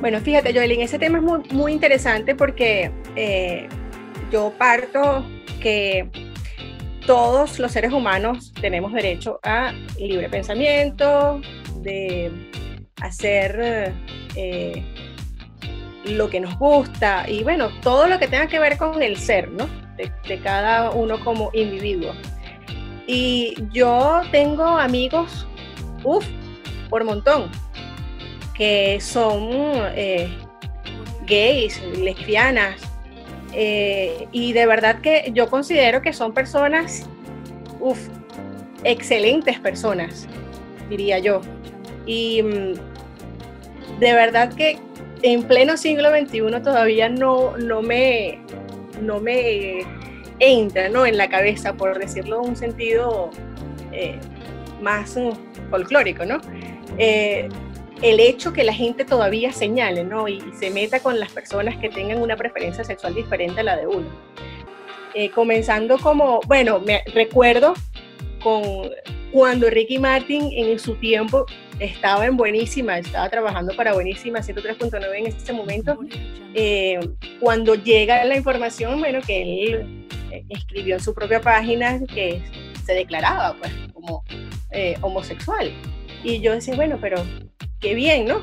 Bueno, 0.00 0.20
fíjate, 0.20 0.52
Joelín, 0.52 0.82
ese 0.82 1.00
tema 1.00 1.18
es 1.18 1.24
muy, 1.24 1.40
muy 1.50 1.72
interesante 1.72 2.36
porque 2.36 2.92
eh, 3.16 3.66
yo 4.30 4.52
parto 4.58 5.24
que 5.60 6.10
todos 7.06 7.58
los 7.58 7.72
seres 7.72 7.92
humanos 7.92 8.52
tenemos 8.60 8.92
derecho 8.92 9.38
a 9.42 9.72
libre 9.98 10.28
pensamiento, 10.28 11.40
de 11.82 12.32
hacer 13.00 13.94
eh, 14.34 14.82
lo 16.04 16.28
que 16.28 16.40
nos 16.40 16.58
gusta 16.58 17.28
y 17.28 17.42
bueno, 17.42 17.70
todo 17.80 18.06
lo 18.06 18.18
que 18.18 18.28
tenga 18.28 18.48
que 18.48 18.58
ver 18.58 18.76
con 18.76 19.02
el 19.02 19.16
ser, 19.16 19.50
¿no? 19.50 19.68
De, 19.96 20.40
cada 20.40 20.90
uno 20.90 21.18
como 21.24 21.50
individuo. 21.54 22.12
Y 23.06 23.54
yo 23.70 24.22
tengo 24.32 24.64
amigos, 24.64 25.46
uff, 26.04 26.26
por 26.90 27.04
montón, 27.04 27.50
que 28.52 29.00
son 29.00 29.48
eh, 29.94 30.28
gays, 31.26 31.80
lesbianas, 31.96 32.85
eh, 33.58 34.28
y 34.32 34.52
de 34.52 34.66
verdad 34.66 35.00
que 35.00 35.30
yo 35.32 35.48
considero 35.48 36.02
que 36.02 36.12
son 36.12 36.34
personas, 36.34 37.06
uff, 37.80 37.98
excelentes 38.84 39.58
personas, 39.58 40.28
diría 40.90 41.18
yo. 41.20 41.40
Y 42.04 42.42
mm, 42.42 43.98
de 43.98 44.12
verdad 44.12 44.52
que 44.52 44.78
en 45.22 45.44
pleno 45.44 45.78
siglo 45.78 46.10
XXI 46.10 46.60
todavía 46.62 47.08
no, 47.08 47.56
no, 47.56 47.80
me, 47.80 48.40
no 49.00 49.20
me 49.20 49.86
entra 50.38 50.90
¿no? 50.90 51.06
en 51.06 51.16
la 51.16 51.30
cabeza, 51.30 51.72
por 51.72 51.98
decirlo 51.98 52.42
en 52.42 52.50
un 52.50 52.56
sentido 52.56 53.30
eh, 53.90 54.18
más 54.82 55.16
mm, 55.16 55.70
folclórico, 55.70 56.26
¿no? 56.26 56.42
El 58.02 58.20
hecho 58.20 58.52
que 58.52 58.64
la 58.64 58.74
gente 58.74 59.04
todavía 59.04 59.52
señale, 59.52 60.04
¿no? 60.04 60.28
Y, 60.28 60.42
se 60.58 60.70
meta 60.70 61.00
con 61.00 61.18
las 61.18 61.32
personas 61.32 61.76
que 61.76 61.88
tengan 61.88 62.20
una 62.20 62.36
preferencia 62.36 62.84
sexual 62.84 63.14
diferente 63.14 63.60
a 63.60 63.64
la 63.64 63.76
de 63.76 63.86
uno. 63.86 64.06
Eh, 65.14 65.30
comenzando 65.30 65.98
como, 65.98 66.40
bueno, 66.46 66.80
me 66.80 67.02
recuerdo 67.14 67.74
con 68.42 68.62
cuando 69.32 69.68
Ricky 69.70 69.98
Martin 69.98 70.50
en 70.52 70.78
su 70.78 70.94
tiempo 70.96 71.46
estaba 71.78 72.26
en 72.26 72.36
Buenísima, 72.36 72.98
estaba 72.98 73.28
trabajando 73.28 73.74
para 73.76 73.94
Buenísima 73.94 74.40
103.9 74.40 75.18
en 75.18 75.26
ese 75.26 75.52
momento, 75.52 75.98
eh, 76.54 77.00
cuando 77.40 77.74
llega 77.74 78.24
la 78.24 78.36
información, 78.36 78.98
bueno, 78.98 79.20
que 79.26 79.42
él 79.42 80.08
eh, 80.30 80.44
escribió 80.50 80.94
en 80.96 81.00
su 81.02 81.14
propia 81.14 81.40
página 81.40 82.00
que 82.14 82.42
se 82.84 82.94
declaraba 82.94 83.56
pues 83.58 83.72
como 83.92 84.22
homosexual. 85.00 85.72
Y 86.22 86.40
yo 86.40 86.52
decía, 86.52 86.74
bueno, 86.76 86.98
pero 87.00 87.16
qué 87.80 87.94
bien, 87.94 88.26
¿no? 88.26 88.42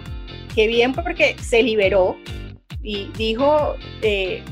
Qué 0.55 0.67
bien 0.67 0.93
porque 0.93 1.35
se 1.41 1.63
liberó 1.63 2.17
y 2.81 3.09
dijo, 3.17 3.75
eh, 4.01 4.43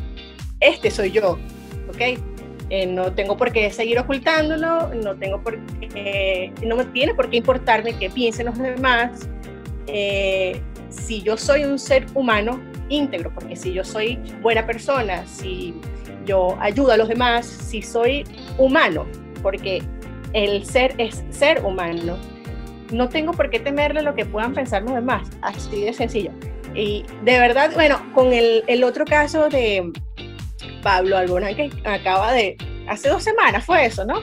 este 0.60 0.90
soy 0.90 1.12
yo, 1.12 1.38
¿ok? 1.90 2.20
Eh, 2.70 2.86
no 2.86 3.12
tengo 3.12 3.36
por 3.36 3.52
qué 3.52 3.70
seguir 3.72 4.00
ocultándolo, 4.00 4.94
no 4.94 5.16
tengo 5.18 5.44
por 5.44 5.60
qué, 5.80 6.54
no 6.64 6.78
me 6.78 6.86
tiene 6.86 7.14
por 7.14 7.30
qué 7.30 7.38
importarme 7.38 7.94
qué 7.98 8.10
piensen 8.10 8.46
los 8.46 8.58
demás. 8.58 9.28
Eh, 9.88 10.62
si 10.90 11.22
yo 11.22 11.36
soy 11.36 11.66
un 11.66 11.78
ser 11.78 12.06
humano 12.14 12.62
íntegro, 12.88 13.32
porque 13.34 13.56
si 13.56 13.74
yo 13.74 13.84
soy 13.84 14.18
buena 14.42 14.66
persona, 14.66 15.26
si 15.28 15.74
yo 16.26 16.58
ayudo 16.60 16.92
a 16.94 16.98
los 16.98 17.10
demás, 17.10 17.46
si 17.46 17.82
soy 17.82 18.24
humano, 18.58 19.06
porque 19.42 19.82
el 20.34 20.66
ser 20.66 20.94
es 20.98 21.24
ser 21.30 21.64
humano, 21.66 22.18
no 22.92 23.10
tengo 23.10 23.34
por 23.34 23.50
qué 23.50 23.60
temerle 23.60 24.02
lo 24.02 24.16
que 24.16 24.26
puedan 24.26 24.54
pensar 24.54 24.84
los 24.84 24.94
demás, 24.94 25.28
así 25.42 25.82
de 25.82 25.94
sencillo. 25.94 26.32
Y 26.76 27.06
de 27.24 27.40
verdad, 27.40 27.72
bueno, 27.74 28.02
con 28.14 28.32
el, 28.34 28.84
otro 28.84 29.06
caso 29.06 29.50
de 29.50 29.92
Pablo 30.82 31.18
Alborán 31.18 31.56
que 31.56 31.70
acaba 31.86 32.32
de, 32.32 32.58
hace 32.88 33.10
dos 33.10 33.24
semanas 33.24 33.66
fue 33.66 33.86
eso, 33.86 34.06
¿no? 34.06 34.22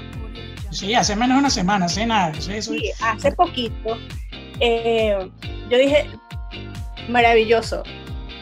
Sí, 0.71 0.95
hace 0.95 1.17
menos 1.17 1.37
de 1.37 1.41
una 1.41 1.51
semana, 1.51 1.87
hace 1.87 2.07
nada. 2.07 2.33
Sí, 2.41 2.93
hace 3.01 3.33
poquito. 3.33 3.99
Eh, 4.61 5.17
yo 5.71 5.79
dije, 5.79 6.07
maravilloso. 7.09 7.83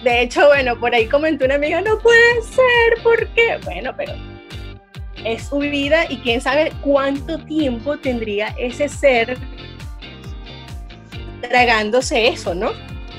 De 0.02 0.22
hecho, 0.22 0.46
bueno, 0.46 0.78
por 0.78 0.94
ahí 0.94 1.06
comentó 1.06 1.44
una 1.44 1.54
amiga, 1.54 1.80
no 1.80 1.98
puede 1.98 2.42
ser, 2.42 3.02
¿por 3.02 3.26
qué? 3.28 3.58
Bueno, 3.64 3.92
pero 3.96 4.12
es 5.24 5.48
su 5.48 5.58
vida 5.58 6.04
y 6.08 6.18
quién 6.18 6.40
sabe 6.40 6.72
cuánto 6.82 7.38
tiempo 7.44 7.96
tendría 7.98 8.54
ese 8.58 8.88
ser 8.88 9.36
tragándose 11.48 12.28
eso, 12.28 12.54
¿no? 12.54 12.70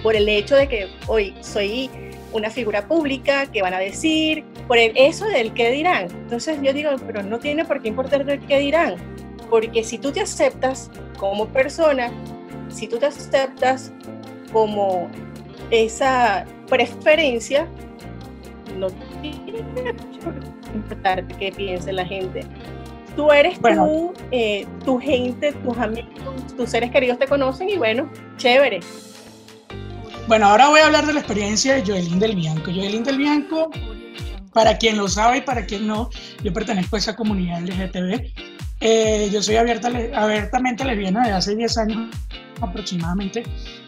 Por 0.03 0.15
el 0.15 0.29
hecho 0.29 0.55
de 0.55 0.67
que 0.67 0.88
hoy 1.07 1.36
soy 1.41 1.89
una 2.31 2.50
figura 2.50 2.88
pública, 2.88 3.46
¿qué 3.51 3.62
van 3.62 3.74
a 3.74 3.79
decir? 3.79 4.43
Por 4.67 4.77
eso 4.77 5.25
del 5.25 5.53
qué 5.53 5.72
dirán. 5.72 6.05
Entonces 6.12 6.60
yo 6.62 6.74
digo, 6.74 6.91
pero 7.05 7.24
no 7.24 7.39
tiene 7.39 7.65
por 7.65 7.81
qué 7.81 7.89
importar 7.89 8.29
el 8.29 8.39
qué 8.41 8.60
dirán, 8.60 8.96
porque 9.50 9.84
si 9.84 9.98
tú 9.98 10.12
te 10.12 10.22
aceptas 10.22 10.91
como 11.17 11.48
persona, 11.48 12.12
si 12.69 12.88
tú 12.88 12.98
te 12.98 13.07
aceptas 13.07 13.91
como 14.51 15.10
esa 15.72 16.46
preferencia, 16.69 17.67
no 18.77 18.89
tiene 19.22 19.63
qué 19.75 19.96
importar 20.75 21.27
qué 21.27 21.51
piense 21.51 21.91
la 21.93 22.05
gente. 22.05 22.41
Tú 23.17 23.31
eres 23.31 23.59
tú, 23.59 24.13
eh, 24.31 24.67
tu 24.86 25.00
gente, 25.00 25.51
tus 25.51 25.75
amigos, 25.79 26.55
tus 26.55 26.69
seres 26.69 26.91
queridos 26.91 27.17
te 27.17 27.25
conocen 27.25 27.67
y 27.67 27.75
bueno, 27.75 28.07
chévere. 28.38 28.79
Bueno, 30.27 30.45
ahora 30.45 30.69
voy 30.69 30.81
a 30.81 30.86
hablar 30.86 31.07
de 31.07 31.13
la 31.13 31.21
experiencia 31.21 31.74
de 31.74 31.83
Joelín 31.83 32.19
del 32.19 32.36
Bianco. 32.36 32.65
Joelín 32.65 33.03
del 33.03 33.17
Bianco, 33.17 33.71
para 34.53 34.77
quien 34.77 34.97
lo 34.97 35.07
sabe 35.07 35.38
y 35.38 35.41
para 35.41 35.65
quien 35.65 35.88
no, 35.88 36.12
yo 36.43 36.53
pertenezco 36.53 36.95
a 36.95 37.00
esa 37.00 37.15
comunidad 37.15 37.62
LGTB. 37.62 38.33
Eh, 38.81 39.29
yo 39.33 39.41
soy 39.41 39.55
abierta, 39.55 39.88
abiertamente 40.13 40.86
lesbiana 40.86 41.21
desde 41.21 41.33
hace 41.33 41.55
10 41.55 41.77
años 41.79 42.15
aproximadamente. 42.62 43.43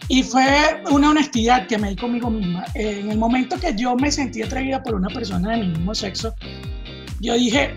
Y 0.08 0.24
fue 0.24 0.44
una 0.90 1.10
honestidad 1.10 1.68
que 1.68 1.78
me 1.78 1.90
di 1.90 1.96
conmigo 1.96 2.30
misma. 2.30 2.64
en 2.74 3.12
el 3.12 3.16
momento 3.16 3.56
que 3.60 3.76
yo 3.76 3.94
me 3.94 4.10
sentí 4.10 4.42
atraída 4.42 4.82
por 4.82 4.96
una 4.96 5.08
persona 5.08 5.52
de 5.52 5.58
mi 5.58 5.68
mismo 5.68 5.94
sexo, 5.94 6.34
yo 7.20 7.34
dije, 7.34 7.74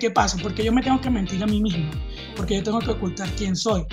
¿qué 0.00 0.10
pasa? 0.10 0.36
Porque 0.42 0.64
yo 0.64 0.72
me 0.72 0.82
tengo 0.82 1.00
que 1.00 1.10
mentir 1.10 1.42
a 1.42 1.46
mí 1.46 1.60
mismo, 1.60 1.90
porque 2.36 2.56
yo 2.56 2.62
tengo 2.62 2.80
que 2.80 2.90
ocultar 2.90 3.28
quién 3.36 3.54
soy. 3.54 3.84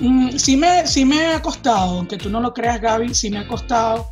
Mm, 0.00 0.30
sí, 0.36 0.56
me, 0.56 0.86
sí 0.86 1.04
me 1.04 1.26
ha 1.26 1.42
costado, 1.42 1.98
aunque 1.98 2.16
tú 2.16 2.30
no 2.30 2.40
lo 2.40 2.52
creas, 2.54 2.80
Gaby, 2.80 3.14
sí 3.14 3.30
me 3.30 3.38
ha 3.38 3.46
costado 3.46 4.10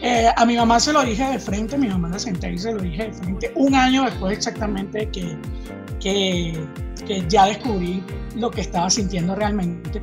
Eh, 0.00 0.28
a 0.36 0.46
mi 0.46 0.56
mamá 0.56 0.78
se 0.78 0.92
lo 0.92 1.02
dije 1.02 1.24
de 1.24 1.40
frente, 1.40 1.76
mi 1.76 1.88
mamá 1.88 2.08
la 2.08 2.20
senté 2.20 2.52
y 2.52 2.58
se 2.58 2.72
lo 2.72 2.80
dije 2.80 3.08
de 3.08 3.12
frente, 3.12 3.52
un 3.56 3.74
año 3.74 4.04
después 4.04 4.36
exactamente 4.38 5.08
que, 5.10 5.36
que, 5.98 6.54
que 7.04 7.24
ya 7.28 7.46
descubrí 7.46 8.00
lo 8.36 8.48
que 8.48 8.60
estaba 8.60 8.88
sintiendo 8.90 9.34
realmente. 9.34 10.00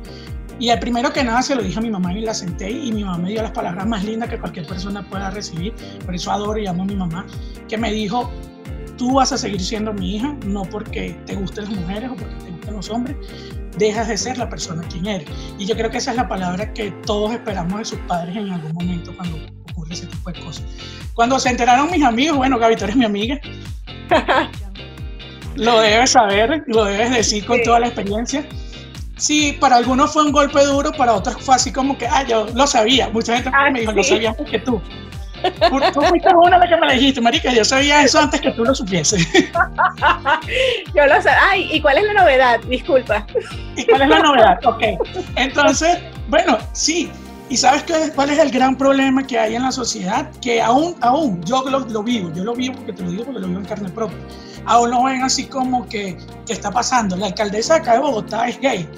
Y 0.58 0.68
el 0.68 0.78
primero 0.80 1.10
que 1.12 1.24
nada 1.24 1.40
se 1.40 1.54
lo 1.54 1.62
dije 1.62 1.78
a 1.78 1.82
mi 1.82 1.90
mamá 1.90 2.12
y 2.12 2.20
la 2.20 2.34
senté 2.34 2.70
y 2.70 2.92
mi 2.92 3.04
mamá 3.04 3.18
me 3.18 3.30
dio 3.30 3.42
las 3.42 3.52
palabras 3.52 3.86
más 3.86 4.04
lindas 4.04 4.28
que 4.28 4.38
cualquier 4.38 4.66
persona 4.66 5.02
pueda 5.08 5.30
recibir, 5.30 5.72
por 6.04 6.14
eso 6.14 6.30
adoro 6.30 6.58
y 6.58 6.66
amo 6.66 6.82
a 6.82 6.86
mi 6.86 6.96
mamá, 6.96 7.26
que 7.66 7.78
me 7.78 7.90
dijo, 7.90 8.30
tú 8.96 9.14
vas 9.14 9.32
a 9.32 9.38
seguir 9.38 9.60
siendo 9.60 9.92
mi 9.92 10.16
hija, 10.16 10.34
no 10.46 10.62
porque 10.62 11.18
te 11.26 11.34
gusten 11.34 11.64
las 11.64 11.74
mujeres 11.74 12.10
o 12.10 12.16
porque 12.16 12.34
te 12.36 12.50
gusten 12.50 12.74
los 12.74 12.90
hombres, 12.90 13.16
dejas 13.78 14.08
de 14.08 14.16
ser 14.16 14.38
la 14.38 14.48
persona 14.48 14.82
quien 14.88 15.06
eres. 15.06 15.28
Y 15.58 15.66
yo 15.66 15.76
creo 15.76 15.90
que 15.90 15.98
esa 15.98 16.10
es 16.12 16.16
la 16.16 16.28
palabra 16.28 16.72
que 16.72 16.90
todos 17.04 17.32
esperamos 17.32 17.78
de 17.78 17.84
sus 17.84 17.98
padres 18.00 18.36
en 18.36 18.50
algún 18.50 18.72
momento 18.72 19.14
cuando 19.16 19.38
ocurre 19.70 19.92
ese 19.94 20.06
tipo 20.06 20.30
de 20.30 20.40
cosas. 20.40 20.64
Cuando 21.14 21.38
se 21.38 21.50
enteraron 21.50 21.90
mis 21.90 22.02
amigos, 22.02 22.36
bueno, 22.36 22.58
Gaby, 22.58 22.76
tú 22.76 22.84
eres 22.84 22.96
mi 22.96 23.04
amiga, 23.04 23.38
lo 25.56 25.80
debes 25.80 26.10
saber, 26.10 26.64
lo 26.66 26.84
debes 26.84 27.10
decir 27.10 27.44
con 27.46 27.62
toda 27.62 27.80
la 27.80 27.86
experiencia. 27.86 28.46
Sí, 29.16 29.56
para 29.58 29.76
algunos 29.76 30.12
fue 30.12 30.24
un 30.26 30.32
golpe 30.32 30.62
duro, 30.64 30.92
para 30.92 31.14
otros 31.14 31.36
fue 31.40 31.54
así 31.54 31.72
como 31.72 31.96
que, 31.96 32.06
ah, 32.06 32.22
yo 32.26 32.46
lo 32.54 32.66
sabía. 32.66 33.08
Mucha 33.08 33.34
gente 33.34 33.50
Ah, 33.54 33.70
me 33.70 33.80
dijo, 33.80 33.92
¿sí? 33.92 33.96
lo 33.96 34.04
sabía 34.04 34.30
antes 34.30 34.50
que 34.50 34.58
tú. 34.58 34.80
Tú 35.92 36.02
fuiste 36.02 36.28
una 36.34 36.58
vez 36.58 36.70
que 36.70 36.76
me 36.76 36.92
dijiste, 36.94 37.20
marica, 37.20 37.52
yo 37.52 37.64
sabía 37.64 38.02
eso 38.02 38.18
antes 38.18 38.40
que 38.40 38.50
tú 38.52 38.64
lo 38.64 38.74
supieses. 38.74 39.26
Yo 40.94 41.06
lo 41.06 41.20
sé. 41.20 41.30
Ay, 41.30 41.68
¿y 41.72 41.80
cuál 41.80 41.98
es 41.98 42.04
la 42.04 42.12
novedad? 42.14 42.60
Disculpa. 42.68 43.26
¿Y 43.76 43.84
cuál 43.84 44.02
es 44.02 44.08
la 44.08 44.20
novedad? 44.20 44.58
Ok. 44.64 44.82
Entonces, 45.36 45.98
bueno, 46.28 46.58
sí. 46.72 47.10
¿Y 47.48 47.56
sabes 47.56 47.84
qué, 47.84 48.10
cuál 48.14 48.30
es 48.30 48.38
el 48.38 48.50
gran 48.50 48.76
problema 48.76 49.24
que 49.24 49.38
hay 49.38 49.54
en 49.54 49.62
la 49.62 49.70
sociedad? 49.70 50.30
Que 50.40 50.60
aún, 50.60 50.96
aún, 51.00 51.42
yo 51.44 51.62
lo, 51.68 51.80
lo 51.80 52.02
vivo, 52.02 52.32
yo 52.34 52.42
lo 52.42 52.54
vivo 52.54 52.74
porque 52.74 52.92
te 52.92 53.02
lo 53.02 53.10
digo 53.10 53.24
porque 53.24 53.40
lo 53.40 53.46
vivo 53.46 53.60
en 53.60 53.66
carne 53.66 53.88
propia. 53.88 54.18
Aún 54.64 54.90
lo 54.90 55.04
ven 55.04 55.22
así 55.22 55.46
como 55.46 55.88
que, 55.88 56.18
que 56.44 56.52
está 56.52 56.72
pasando. 56.72 57.16
La 57.16 57.26
alcaldesa 57.26 57.74
de 57.74 57.80
acá 57.80 57.92
de 57.92 57.98
Bogotá 58.00 58.48
es 58.48 58.60
gay. 58.60 58.88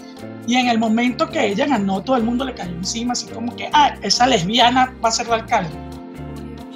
Y 0.47 0.57
en 0.57 0.69
el 0.69 0.79
momento 0.79 1.29
que 1.29 1.47
ella 1.47 1.67
ganó, 1.67 2.03
todo 2.03 2.17
el 2.17 2.23
mundo 2.23 2.43
le 2.43 2.55
cayó 2.55 2.73
encima, 2.73 3.13
así 3.13 3.27
como 3.27 3.55
que, 3.55 3.69
ah, 3.75 3.95
esa 4.01 4.27
lesbiana 4.27 4.95
va 5.05 5.11
a 5.11 5.13
ser 5.13 5.29
la 5.29 5.35
alcalde. 5.37 5.88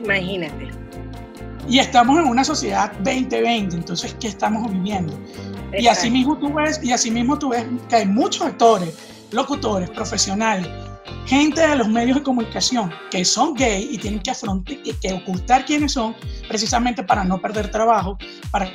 Imagínate. 0.02 0.70
Y 1.68 1.78
estamos 1.78 2.18
en 2.18 2.26
una 2.26 2.44
sociedad 2.44 2.92
2020, 2.98 3.76
entonces, 3.76 4.16
¿qué 4.20 4.28
estamos 4.28 4.70
viviendo? 4.70 5.18
Y 5.78 5.86
así 5.86 6.10
mismo 6.10 6.36
tú 6.38 6.52
ves, 6.52 6.80
y 6.82 6.92
así 6.92 7.10
mismo 7.10 7.38
tú 7.38 7.50
ves 7.50 7.64
que 7.88 7.96
hay 7.96 8.06
muchos 8.06 8.42
actores, 8.42 8.94
locutores, 9.30 9.88
profesionales, 9.90 10.68
gente 11.26 11.66
de 11.66 11.76
los 11.76 11.88
medios 11.88 12.18
de 12.18 12.22
comunicación 12.22 12.92
que 13.10 13.24
son 13.24 13.54
gay 13.54 13.88
y 13.90 13.98
tienen 13.98 14.20
que 14.20 14.32
afrontar 14.32 14.76
y 14.84 14.92
que 14.92 15.12
ocultar 15.12 15.64
quiénes 15.64 15.92
son 15.92 16.14
precisamente 16.48 17.02
para 17.04 17.24
no 17.24 17.40
perder 17.40 17.70
trabajo, 17.70 18.18
para 18.50 18.68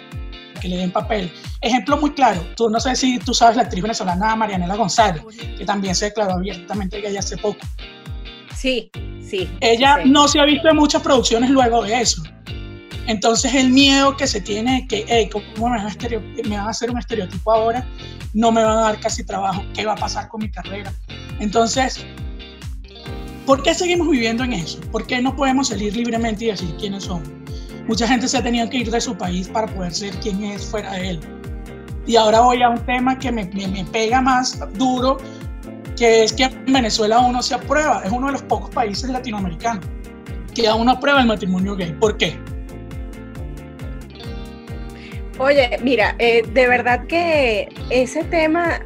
que 0.60 0.68
le 0.68 0.78
den 0.78 0.92
papel. 0.92 1.32
Ejemplo 1.62 1.98
muy 1.98 2.12
claro, 2.12 2.42
tú 2.56 2.70
no 2.70 2.80
sé 2.80 2.96
si 2.96 3.20
tú 3.20 3.34
sabes 3.34 3.58
la 3.58 3.64
actriz 3.64 3.82
venezolana 3.82 4.36
Marianela 4.36 4.76
González, 4.76 5.24
que 5.58 5.66
también 5.66 5.94
se 5.94 6.06
declaró 6.06 6.34
abiertamente 6.34 7.02
gay 7.02 7.16
hace 7.16 7.38
poco. 7.38 7.60
Sí, 8.56 8.90
sí. 9.30 9.50
Ella 9.62 10.00
sí. 10.04 10.10
no 10.10 10.28
se 10.28 10.40
ha 10.40 10.46
visto 10.46 10.70
en 10.70 10.76
muchas 10.76 11.02
producciones 11.02 11.50
luego 11.50 11.84
de 11.84 12.02
eso. 12.02 12.24
Entonces 13.08 13.54
el 13.56 13.70
miedo 13.70 14.18
que 14.18 14.28
se 14.28 14.42
tiene 14.42 14.86
que, 14.88 15.06
hey, 15.08 15.30
¿cómo 15.32 15.70
me 15.70 15.78
van, 15.78 15.88
a 15.88 15.96
me 16.50 16.58
van 16.58 16.68
a 16.68 16.70
hacer 16.70 16.92
un 16.92 16.98
estereotipo 16.98 17.52
ahora? 17.54 17.86
No 18.34 18.52
me 18.52 18.62
van 18.64 18.78
a 18.78 18.82
dar 18.82 19.00
casi 19.00 19.26
trabajo. 19.26 19.64
¿Qué 19.74 19.86
va 19.86 19.94
a 19.94 19.98
pasar 19.98 20.28
con 20.28 20.42
mi 20.42 20.52
carrera? 20.52 20.92
Entonces, 21.40 22.06
¿por 23.46 23.64
qué 23.64 23.74
seguimos 23.74 24.10
viviendo 24.10 24.44
en 24.44 24.54
eso? 24.54 24.80
¿Por 24.92 25.08
qué 25.08 25.22
no 25.22 25.36
podemos 25.36 25.70
salir 25.70 25.96
libremente 25.96 26.46
y 26.46 26.48
decir 26.50 26.76
quiénes 26.78 27.06
somos? 27.06 27.30
Mucha 27.88 28.06
gente 28.08 28.28
se 28.28 28.38
ha 28.38 28.44
tenido 28.44 28.70
que 28.70 28.78
ir 28.80 28.92
de 28.92 29.00
su 29.00 29.18
país 29.18 29.48
para 29.48 29.68
poder 29.68 29.94
ser 29.94 30.14
quien 30.20 30.44
es 30.44 30.66
fuera 30.66 30.92
de 30.94 31.12
él. 31.12 31.20
Y 32.06 32.18
ahora 32.18 32.42
voy 32.42 32.62
a 32.62 32.70
un 32.70 32.86
tema 32.86 33.18
que 33.18 33.32
me, 33.32 33.46
me- 33.46 33.68
me 33.68 33.86
pega 33.86 34.20
más 34.20 34.60
duro, 34.74 35.18
que 35.98 36.24
es 36.24 36.34
que 36.34 36.44
en 36.44 36.72
Venezuela 36.72 37.18
aún 37.18 37.34
no 37.34 37.42
se 37.42 37.56
aprueba. 37.56 38.02
Es 38.06 38.12
uno 38.12 38.28
de 38.28 38.34
los 38.34 38.44
pocos 38.44 38.70
países 38.70 39.10
latinoamericanos 39.10 39.86
que 40.54 40.68
aún 40.68 40.86
no 40.86 40.94
aprueba 40.94 41.22
el 41.22 41.28
matrimonio 41.28 41.76
gay. 41.76 41.92
¿Por 42.00 42.18
qué? 42.18 42.36
Oye, 45.40 45.78
mira, 45.84 46.16
eh, 46.18 46.44
de 46.52 46.68
verdad 46.68 47.06
que 47.06 47.70
ese 47.92 48.24
tema, 48.24 48.80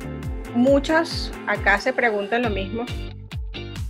muchos 0.53 1.31
acá 1.47 1.79
se 1.79 1.93
preguntan 1.93 2.41
lo 2.41 2.49
mismo. 2.49 2.85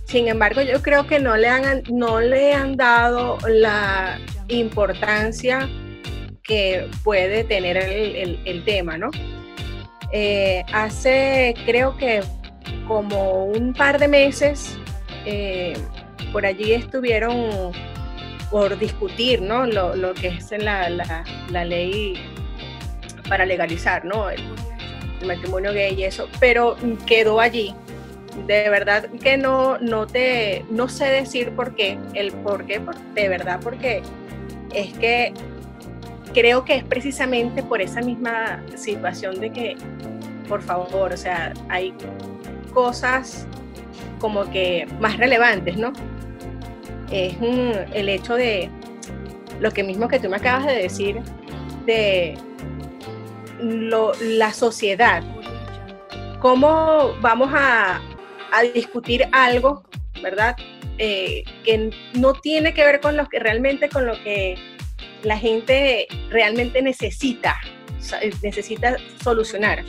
Sin 0.04 0.28
embargo, 0.28 0.60
yo 0.62 0.80
creo 0.82 1.06
que 1.06 1.18
no 1.18 1.36
le 1.36 1.48
han, 1.48 1.82
no 1.90 2.20
le 2.20 2.52
han 2.54 2.76
dado 2.76 3.38
la 3.48 4.18
importancia 4.48 5.68
que 6.44 6.88
puede 7.02 7.44
tener 7.44 7.76
el, 7.78 8.38
el- 8.44 8.64
tema, 8.64 8.98
¿no? 8.98 9.10
Eh, 10.12 10.62
hace, 10.72 11.54
creo 11.64 11.96
que 11.96 12.22
como 12.92 13.44
un 13.46 13.72
par 13.72 13.98
de 13.98 14.08
meses, 14.08 14.76
eh, 15.24 15.72
por 16.32 16.44
allí 16.46 16.72
estuvieron 16.72 17.72
por 18.50 18.78
discutir, 18.78 19.40
¿no? 19.40 19.66
Lo, 19.66 19.96
lo 19.96 20.12
que 20.14 20.28
es 20.28 20.50
la, 20.58 20.88
la- 20.90 21.24
la 21.50 21.64
ley 21.64 22.14
para 23.28 23.46
legalizar, 23.46 24.04
¿no? 24.04 24.28
El, 24.28 24.42
el 25.20 25.26
matrimonio 25.26 25.72
gay 25.72 25.94
y 25.98 26.04
eso, 26.04 26.28
pero 26.38 26.76
quedó 27.06 27.40
allí. 27.40 27.74
De 28.46 28.68
verdad 28.68 29.06
que 29.22 29.36
no, 29.36 29.78
no 29.78 30.06
te, 30.06 30.64
no 30.70 30.88
sé 30.88 31.06
decir 31.06 31.50
por 31.52 31.74
qué, 31.74 31.98
el 32.14 32.32
por 32.32 32.64
qué, 32.66 32.80
por- 32.80 32.98
de 32.98 33.28
verdad, 33.28 33.58
porque 33.62 34.02
es 34.74 34.92
que 34.98 35.32
creo 36.34 36.64
que 36.64 36.76
es 36.76 36.84
precisamente 36.84 37.62
por 37.62 37.80
esa 37.82 38.00
misma 38.00 38.62
situación 38.74 39.38
de 39.40 39.50
que, 39.50 39.76
por 40.48 40.62
favor, 40.62 41.12
o 41.12 41.16
sea, 41.16 41.52
hay 41.68 41.94
cosas 42.72 43.46
como 44.18 44.50
que 44.50 44.86
más 45.00 45.16
relevantes, 45.16 45.76
¿no? 45.76 45.92
Es 47.10 47.38
mm, 47.40 47.92
el 47.92 48.08
hecho 48.08 48.34
de 48.34 48.70
lo 49.60 49.70
que 49.70 49.82
mismo 49.82 50.08
que 50.08 50.18
tú 50.18 50.28
me 50.28 50.36
acabas 50.36 50.66
de 50.66 50.74
decir, 50.74 51.20
de 51.86 52.36
la 54.20 54.52
sociedad. 54.52 55.22
¿Cómo 56.40 57.14
vamos 57.20 57.50
a, 57.52 58.00
discutir 58.74 59.24
algo, 59.32 59.84
verdad? 60.22 60.56
Eh, 60.98 61.42
que 61.64 61.90
no 62.14 62.34
tiene 62.34 62.74
que 62.74 62.84
ver 62.84 63.00
con 63.00 63.16
lo 63.16 63.26
que 63.28 63.38
realmente 63.38 63.88
con 63.88 64.04
lo 64.06 64.12
que 64.22 64.56
la 65.22 65.38
gente 65.38 66.06
realmente 66.28 66.82
necesita, 66.82 67.58
necesita 68.42 68.96
solucionar. 69.22 69.84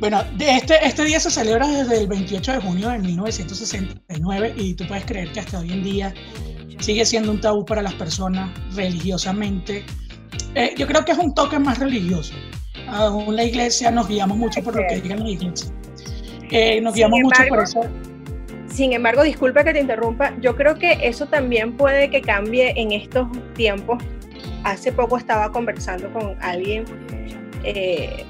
Bueno, 0.00 0.22
de 0.36 0.56
este, 0.56 0.74
este 0.86 1.04
día 1.04 1.18
se 1.18 1.28
celebra 1.30 1.66
desde 1.66 1.98
el 2.00 2.06
28 2.06 2.52
de 2.52 2.58
junio 2.60 2.88
de 2.88 2.98
1969 3.00 4.54
y 4.56 4.74
tú 4.74 4.86
puedes 4.86 5.04
creer 5.04 5.32
que 5.32 5.40
hasta 5.40 5.58
hoy 5.58 5.72
en 5.72 5.82
día 5.82 6.14
sigue 6.78 7.04
siendo 7.04 7.32
un 7.32 7.40
tabú 7.40 7.64
para 7.64 7.82
las 7.82 7.94
personas 7.94 8.50
religiosamente. 8.76 9.84
Eh, 10.54 10.72
yo 10.78 10.86
creo 10.86 11.04
que 11.04 11.12
es 11.12 11.18
un 11.18 11.34
toque 11.34 11.58
más 11.58 11.78
religioso. 11.78 12.32
Aún 12.86 13.34
la 13.34 13.42
iglesia 13.42 13.90
nos 13.90 14.06
guiamos 14.06 14.38
mucho 14.38 14.62
por 14.62 14.76
lo 14.76 14.82
que 14.88 15.00
diga 15.00 15.16
la 15.16 15.28
iglesia. 15.28 15.72
Eh, 16.50 16.80
nos 16.80 16.94
Sin 16.94 17.00
guiamos 17.00 17.20
mucho 17.20 17.36
por 17.48 17.58
embargo, 17.58 17.64
eso. 17.64 17.80
Sin 18.68 18.92
embargo, 18.92 19.24
disculpa 19.24 19.64
que 19.64 19.72
te 19.72 19.80
interrumpa, 19.80 20.32
yo 20.40 20.54
creo 20.54 20.76
que 20.76 20.96
eso 21.02 21.26
también 21.26 21.76
puede 21.76 22.08
que 22.08 22.20
cambie 22.20 22.72
en 22.76 22.92
estos 22.92 23.26
tiempos. 23.54 23.98
Hace 24.62 24.92
poco 24.92 25.16
estaba 25.16 25.50
conversando 25.50 26.12
con 26.12 26.36
alguien 26.40 26.84
eh, 27.64 28.24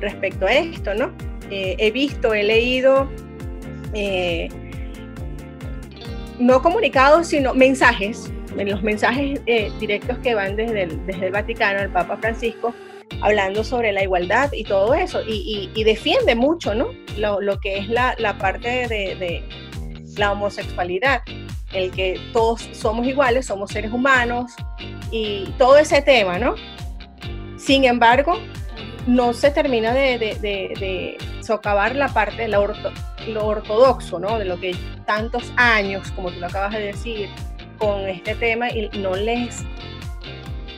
respecto 0.00 0.46
a 0.46 0.52
esto, 0.52 0.94
¿no? 0.94 1.12
Eh, 1.50 1.76
he 1.78 1.90
visto, 1.90 2.32
he 2.34 2.42
leído, 2.42 3.08
eh, 3.92 4.48
no 6.38 6.62
comunicados, 6.62 7.28
sino 7.28 7.54
mensajes, 7.54 8.32
en 8.56 8.70
los 8.70 8.82
mensajes 8.82 9.40
eh, 9.46 9.70
directos 9.78 10.18
que 10.18 10.34
van 10.34 10.56
desde 10.56 10.82
el, 10.82 11.06
desde 11.06 11.26
el 11.26 11.32
Vaticano, 11.32 11.80
el 11.80 11.90
Papa 11.90 12.16
Francisco, 12.16 12.74
hablando 13.20 13.64
sobre 13.64 13.92
la 13.92 14.02
igualdad 14.02 14.52
y 14.52 14.64
todo 14.64 14.94
eso, 14.94 15.20
y, 15.26 15.70
defiende 15.84 16.34
mucho, 16.34 16.74
¿no? 16.74 16.88
Lo, 17.16 17.60
que 17.60 17.78
es 17.78 17.88
la, 17.88 18.14
la 18.18 18.38
parte 18.38 18.68
de 18.88 19.44
la 20.16 20.32
homosexualidad, 20.32 21.22
el 21.72 21.90
que 21.90 22.20
todos 22.32 22.68
somos 22.72 23.06
iguales, 23.06 23.46
somos 23.46 23.70
seres 23.70 23.92
humanos, 23.92 24.52
y 25.10 25.46
todo 25.58 25.76
ese 25.76 26.02
tema, 26.02 26.38
¿no? 26.38 26.54
Sin 27.56 27.84
embargo, 27.84 28.38
no 29.10 29.32
se 29.32 29.50
termina 29.50 29.92
de, 29.92 30.18
de- 30.18 30.34
de- 30.36 30.74
de 30.78 31.18
socavar 31.42 31.96
la 31.96 32.08
parte 32.08 32.42
de 32.42 32.48
la 32.48 32.60
orto- 32.60 32.92
lo 33.26 33.46
ortodoxo, 33.46 34.18
¿no? 34.18 34.38
De 34.38 34.44
lo 34.44 34.58
que 34.60 34.74
tantos 35.04 35.52
años, 35.56 36.10
como 36.12 36.30
tú 36.30 36.38
lo 36.40 36.46
acabas 36.46 36.72
de 36.72 36.80
decir, 36.80 37.28
con 37.78 38.06
este 38.08 38.34
tema 38.34 38.70
y 38.70 38.88
no 38.98 39.16
les 39.16 39.64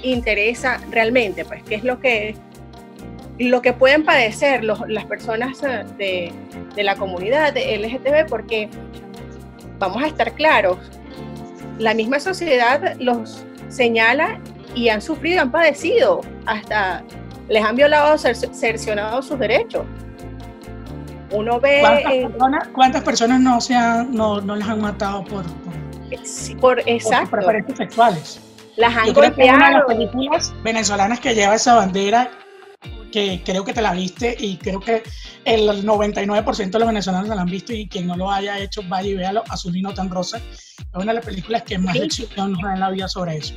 interesa 0.02 0.80
realmente, 0.90 1.44
pues, 1.44 1.62
qué 1.64 1.76
es 1.76 1.84
lo 1.84 2.00
que 2.00 2.34
lo 3.38 3.60
que 3.62 3.72
pueden 3.72 4.04
padecer 4.04 4.62
los- 4.62 4.86
las 4.88 5.04
personas 5.06 5.62
eh, 5.64 5.84
de, 5.98 6.32
de 6.76 6.82
la 6.84 6.94
comunidad 6.96 7.56
LGTB, 7.56 8.26
porque 8.28 8.68
vamos 9.78 10.02
a 10.02 10.06
estar 10.06 10.32
claros, 10.34 10.78
la 11.78 11.92
misma 11.94 12.20
sociedad 12.20 12.94
los 13.00 13.44
señala 13.68 14.38
y 14.76 14.90
han 14.90 15.00
sufrido, 15.02 15.40
han 15.40 15.50
padecido, 15.50 16.20
hasta 16.46 17.02
les 17.48 17.64
han 17.64 17.76
violado, 17.76 18.16
cercionado 18.18 19.22
sus 19.22 19.38
derechos. 19.38 19.84
Uno 21.30 21.58
ve... 21.60 21.80
¿Cuántas, 21.80 22.12
personas, 22.12 22.68
¿cuántas 22.68 23.02
personas, 23.02 23.40
no, 23.40 23.60
se 23.60 23.74
no, 23.74 24.40
no 24.40 24.56
les 24.56 24.68
han 24.68 24.80
matado 24.80 25.24
por, 25.24 25.44
por, 26.60 26.82
exacto. 26.86 27.30
por 27.30 27.38
preferencias 27.38 27.78
sexuales? 27.78 28.40
Las 28.76 28.96
han 28.96 29.06
Yo 29.06 29.14
creo 29.14 29.34
que 29.34 29.44
una 29.44 29.68
de 29.68 29.74
las 29.74 29.84
películas 29.84 30.54
venezolanas 30.62 31.20
que 31.20 31.34
lleva 31.34 31.54
esa 31.54 31.74
bandera, 31.74 32.30
que 33.10 33.42
creo 33.44 33.64
que 33.64 33.72
te 33.72 33.82
la 33.82 33.92
viste 33.92 34.36
y 34.38 34.56
creo 34.56 34.80
que 34.80 35.02
el 35.44 35.68
99% 35.84 36.70
de 36.70 36.78
los 36.78 36.88
venezolanos 36.88 37.28
la 37.28 37.40
han 37.40 37.46
visto 37.46 37.72
y 37.72 37.88
quien 37.88 38.06
no 38.06 38.16
lo 38.16 38.30
haya 38.30 38.58
hecho, 38.58 38.82
vaya 38.88 39.08
y 39.08 39.14
véalo, 39.14 39.42
Azul 39.48 39.76
y 39.76 39.82
no 39.82 39.92
tan 39.92 40.10
rosa. 40.10 40.38
Es 40.38 40.84
una 40.94 41.06
de 41.06 41.14
las 41.14 41.24
películas 41.24 41.62
que 41.62 41.78
más 41.78 41.94
lección 41.94 42.52
nos 42.52 42.62
da 42.62 42.74
en 42.74 42.80
la 42.80 42.90
vida 42.90 43.08
sobre 43.08 43.36
eso. 43.36 43.54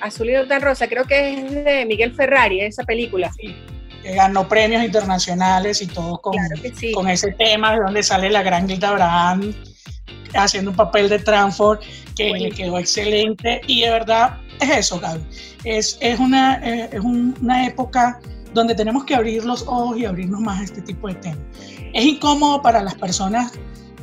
Azul 0.00 0.30
y 0.30 0.48
tan 0.48 0.60
rosa, 0.60 0.88
creo 0.88 1.04
que 1.04 1.34
es 1.34 1.64
de 1.64 1.86
Miguel 1.86 2.14
Ferrari, 2.14 2.60
esa 2.60 2.84
película. 2.84 3.30
Sí 3.40 3.54
que 4.02 4.14
ganó 4.14 4.48
premios 4.48 4.84
internacionales 4.84 5.82
y 5.82 5.86
todo 5.86 6.20
con, 6.20 6.36
con 6.94 7.08
ese 7.08 7.32
tema 7.32 7.72
de 7.72 7.80
donde 7.80 8.02
sale 8.02 8.30
la 8.30 8.42
gran 8.42 8.68
Gilda 8.68 8.90
Abraham 8.90 9.52
haciendo 10.34 10.70
un 10.70 10.76
papel 10.76 11.08
de 11.08 11.18
Tranford 11.18 11.80
que 12.16 12.30
le 12.32 12.50
quedó 12.50 12.78
excelente 12.78 13.60
y 13.66 13.82
de 13.82 13.90
verdad 13.90 14.38
es 14.60 14.70
eso, 14.70 15.00
Gaby. 15.00 15.22
Es, 15.64 15.98
es, 16.00 16.18
una, 16.18 16.56
eh, 16.64 16.90
es 16.92 17.00
una 17.00 17.66
época 17.66 18.20
donde 18.54 18.74
tenemos 18.74 19.04
que 19.04 19.14
abrir 19.14 19.44
los 19.44 19.62
ojos 19.62 19.98
y 19.98 20.04
abrirnos 20.04 20.40
más 20.40 20.60
a 20.60 20.64
este 20.64 20.82
tipo 20.82 21.08
de 21.08 21.14
temas. 21.14 21.38
Es 21.92 22.04
incómodo 22.04 22.60
para 22.62 22.82
las 22.82 22.94
personas 22.94 23.52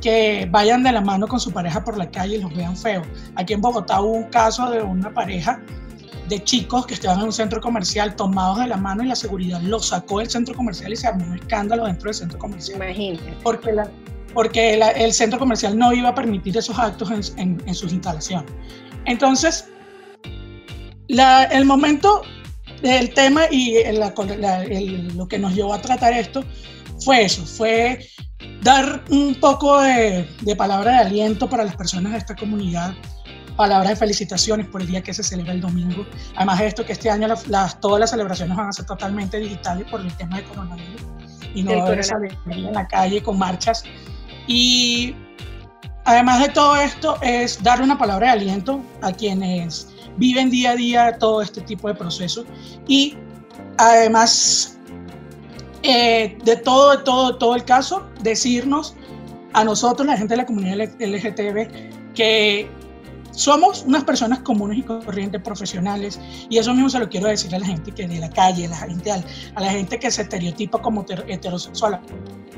que 0.01 0.47
vayan 0.51 0.83
de 0.83 0.91
la 0.91 1.01
mano 1.01 1.27
con 1.27 1.39
su 1.39 1.51
pareja 1.51 1.83
por 1.83 1.97
la 1.97 2.09
calle 2.09 2.37
y 2.37 2.41
los 2.41 2.55
vean 2.55 2.77
feos. 2.77 3.05
Aquí 3.35 3.53
en 3.53 3.61
Bogotá 3.61 4.01
hubo 4.01 4.11
un 4.11 4.29
caso 4.29 4.69
de 4.69 4.81
una 4.81 5.13
pareja 5.13 5.59
de 6.29 6.43
chicos 6.43 6.85
que 6.85 6.93
estaban 6.95 7.19
en 7.19 7.25
un 7.25 7.33
centro 7.33 7.61
comercial 7.61 8.15
tomados 8.15 8.59
de 8.59 8.67
la 8.67 8.77
mano 8.77 9.03
y 9.03 9.07
la 9.07 9.15
seguridad 9.15 9.61
los 9.61 9.87
sacó 9.87 10.19
del 10.19 10.29
centro 10.29 10.55
comercial 10.55 10.91
y 10.91 10.95
se 10.95 11.07
armó 11.07 11.25
un 11.25 11.35
escándalo 11.35 11.85
dentro 11.85 12.05
del 12.05 12.15
centro 12.15 12.39
comercial. 12.39 12.77
Imagínate. 12.77 13.37
Porque 13.43 13.71
la, 13.71 13.89
porque 14.35 14.73
el 14.73 15.13
centro 15.13 15.39
comercial 15.39 15.77
no 15.77 15.93
iba 15.93 16.09
a 16.09 16.15
permitir 16.15 16.57
esos 16.57 16.77
actos 16.77 17.09
en, 17.37 17.73
sus 17.73 17.93
instalaciones. 17.93 18.51
Entonces, 19.05 19.69
el 21.07 21.65
momento 21.65 22.21
del 22.81 23.13
tema 23.13 23.43
y 23.49 23.77
lo 23.93 25.27
que 25.27 25.39
nos 25.39 25.55
llevó 25.55 25.73
a 25.73 25.81
tratar 25.81 26.13
esto 26.13 26.43
fue 26.99 27.23
eso, 27.23 27.45
fue 27.45 28.07
dar 28.61 29.03
un 29.09 29.35
poco 29.35 29.79
de, 29.81 30.27
palabra 30.57 30.91
de 30.91 30.97
aliento 30.97 31.49
para 31.49 31.63
las 31.63 31.75
personas 31.77 32.11
de 32.11 32.17
esta 32.17 32.35
comunidad, 32.35 32.93
palabras 33.55 33.89
de 33.89 33.95
felicitaciones 33.95 34.67
por 34.67 34.81
el 34.81 34.87
día 34.87 35.01
que 35.01 35.13
se 35.13 35.23
celebra 35.23 35.53
el 35.53 35.61
domingo. 35.61 36.05
Además 36.35 36.59
de 36.59 36.67
esto, 36.67 36.85
que 36.85 36.93
este 36.93 37.09
año 37.09 37.27
las, 37.27 37.79
todas 37.79 37.99
las 37.99 38.09
celebraciones 38.11 38.55
van 38.55 38.69
a 38.69 38.73
ser 38.73 38.85
totalmente 38.85 39.37
digitales 39.37 39.87
por 39.89 40.01
el 40.01 40.15
tema 40.17 40.37
de 40.37 40.43
coronavirus. 40.43 41.01
Y 41.53 41.63
no 41.63 41.77
va 41.77 41.83
a 41.83 41.87
haber 41.87 42.03
salir 42.03 42.37
en 42.47 42.73
la 42.73 42.87
calle 42.87 43.23
con 43.23 43.37
marchas. 43.37 43.83
Y 44.47 45.15
además 46.03 46.41
de 46.41 46.49
todo 46.49 46.75
esto 46.75 47.17
es 47.21 47.61
darle 47.63 47.85
una 47.85 47.97
palabra 47.97 48.27
de 48.27 48.33
aliento 48.33 48.81
a 49.01 49.11
quienes 49.11 49.89
viven 50.17 50.49
día 50.49 50.71
a 50.71 50.75
día 50.75 51.17
todo 51.17 51.41
este 51.41 51.61
tipo 51.61 51.87
de 51.87 51.95
procesos. 51.95 52.45
Y 52.87 53.17
además 53.77 54.77
eh, 55.87 56.37
de 56.43 56.55
todo, 56.57 57.03
todo, 57.03 57.37
todo 57.37 57.55
el 57.55 57.63
caso, 57.63 58.07
decirnos 58.21 58.95
a 59.53 59.63
nosotros, 59.63 60.07
la 60.07 60.17
gente 60.17 60.33
de 60.33 60.37
la 60.37 60.45
comunidad 60.45 60.89
LGTB, 60.99 62.13
que 62.15 62.69
somos 63.35 63.83
unas 63.83 64.03
personas 64.03 64.39
comunes 64.39 64.77
y 64.77 64.83
corrientes 64.83 65.41
profesionales 65.41 66.19
y 66.49 66.57
eso 66.57 66.73
mismo 66.73 66.89
se 66.89 66.99
lo 66.99 67.09
quiero 67.09 67.27
decir 67.27 67.53
a 67.53 67.59
la 67.59 67.65
gente 67.65 67.91
que 67.91 68.07
de 68.07 68.19
la 68.19 68.29
calle, 68.29 68.65
a 68.65 68.69
la 68.69 68.77
gente, 68.77 69.11
a 69.11 69.61
la 69.61 69.69
gente 69.69 69.99
que 69.99 70.09
se 70.09 70.21
estereotipa 70.21 70.81
como 70.81 71.05
heterosexual, 71.27 71.99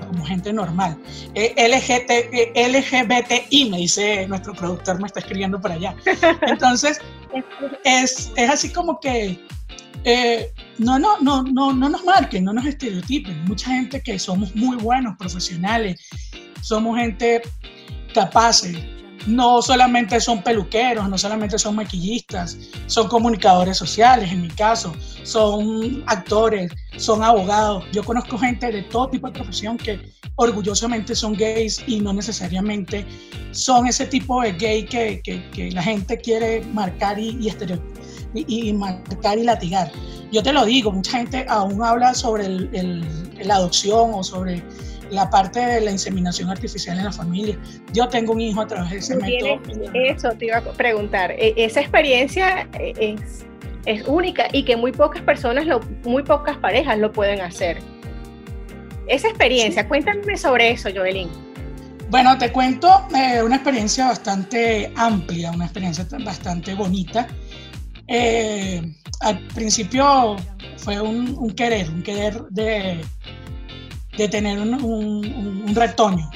como 0.08 0.26
gente 0.26 0.54
normal. 0.54 0.98
Eh, 1.34 1.54
LGT, 1.58 2.10
eh, 2.32 2.68
LGBTI, 2.70 3.70
me 3.70 3.78
dice 3.78 4.28
nuestro 4.28 4.54
productor, 4.54 5.02
me 5.02 5.08
está 5.08 5.20
escribiendo 5.20 5.60
por 5.60 5.72
allá. 5.72 5.96
Entonces, 6.48 7.00
es, 7.84 8.32
es 8.36 8.50
así 8.50 8.70
como 8.70 9.00
que 9.00 9.40
eh, 10.04 10.54
no, 10.78 11.00
no, 11.00 11.20
no, 11.20 11.44
no, 11.44 11.74
no 11.74 11.90
nos 11.90 12.04
marquen, 12.06 12.44
no 12.44 12.54
nos 12.54 12.66
estereotipen. 12.66 13.46
Mucha 13.46 13.72
gente 13.72 14.02
que 14.02 14.18
somos 14.20 14.56
muy 14.56 14.78
buenos 14.78 15.18
profesionales, 15.18 16.00
somos 16.62 16.98
gente 16.98 17.42
capaces, 18.14 18.78
no 19.28 19.62
solamente 19.62 20.20
son 20.20 20.42
peluqueros, 20.42 21.08
no 21.10 21.18
solamente 21.18 21.60
son 21.60 21.76
maquillistas, 21.76 22.58
son 22.88 23.08
comunicadores 23.08 23.78
sociales 23.78 24.32
en 24.32 24.42
mi 24.42 24.48
caso, 24.48 24.94
son 25.24 26.04
actores, 26.08 26.72
son 26.96 27.24
abogados. 27.24 27.84
Yo 27.92 28.04
conozco 28.04 28.38
gente 28.38 28.72
de 28.72 28.84
todo 28.84 29.10
tipo 29.10 29.28
de 29.28 29.34
profesión 29.34 29.78
que 29.78 30.00
orgullosamente 30.36 31.14
son 31.14 31.34
gays 31.34 31.84
y 31.88 32.00
no 32.00 32.14
necesariamente 32.14 33.06
son 33.52 33.88
ese 33.88 34.06
tipo 34.06 34.42
de 34.42 34.54
gay 34.54 34.86
que, 34.86 35.22
que, 35.22 35.72
la 35.72 35.84
gente 35.84 36.18
quiere 36.18 36.62
marcar 36.74 37.20
y, 37.20 37.38
y, 38.34 38.70
y, 38.70 38.74
marcar 38.74 39.38
y 39.38 39.44
latigar. 39.44 39.92
Yo 40.32 40.42
te 40.42 40.54
lo 40.54 40.66
digo, 40.66 40.92
mucha 40.92 41.18
gente 41.18 41.46
aún 41.50 41.84
habla 41.84 42.14
sobre 42.14 42.46
el, 42.46 43.06
la 43.44 43.56
adopción 43.56 44.12
o 44.14 44.24
sobre 44.24 44.64
la 45.10 45.30
parte 45.30 45.60
de 45.60 45.82
la 45.82 45.92
inseminación 45.92 46.50
artificial 46.50 46.98
en 46.98 47.06
la 47.06 47.12
familia. 47.12 47.58
Yo 47.94 48.08
tengo 48.08 48.34
un 48.34 48.42
hijo 48.42 48.62
a 48.62 48.68
través 48.68 48.92
de 48.92 48.98
ese 48.98 49.16
método. 49.16 49.60
Eso 49.94 50.30
te 50.32 50.46
iba 50.46 50.58
a 50.58 50.62
preguntar. 50.62 51.32
E, 51.32 51.54
esa 51.58 51.82
experiencia 51.82 52.68
e, 52.80 52.94
es, 52.98 53.46
es 53.86 54.08
única 54.08 54.48
y 54.52 54.64
que 54.64 54.76
muy 54.76 54.92
pocas 54.92 55.22
personas, 55.22 55.66
lo, 55.66 55.80
muy 56.04 56.24
pocas 56.24 56.58
parejas 56.58 56.98
lo 56.98 57.12
pueden 57.12 57.42
hacer. 57.42 57.80
Esa 59.08 59.30
experiencia, 59.30 59.88
cuéntame 59.88 60.36
sobre 60.36 60.72
eso, 60.72 60.90
Joelín. 60.94 61.30
Bueno, 62.10 62.38
te 62.38 62.52
cuento 62.52 62.88
eh, 63.16 63.42
una 63.44 63.56
experiencia 63.56 64.08
bastante 64.08 64.92
amplia, 64.96 65.52
una 65.52 65.66
experiencia 65.66 66.06
bastante 66.24 66.74
bonita. 66.74 67.28
Eh, 68.08 68.82
al 69.20 69.40
principio 69.48 70.38
fue 70.78 71.02
un, 71.02 71.52
querer, 71.52 71.90
un 71.90 72.02
querer 72.04 72.42
de, 72.50 73.02
de 74.18 74.28
tener 74.28 74.60
un, 74.60 75.72
retoño. 75.74 76.30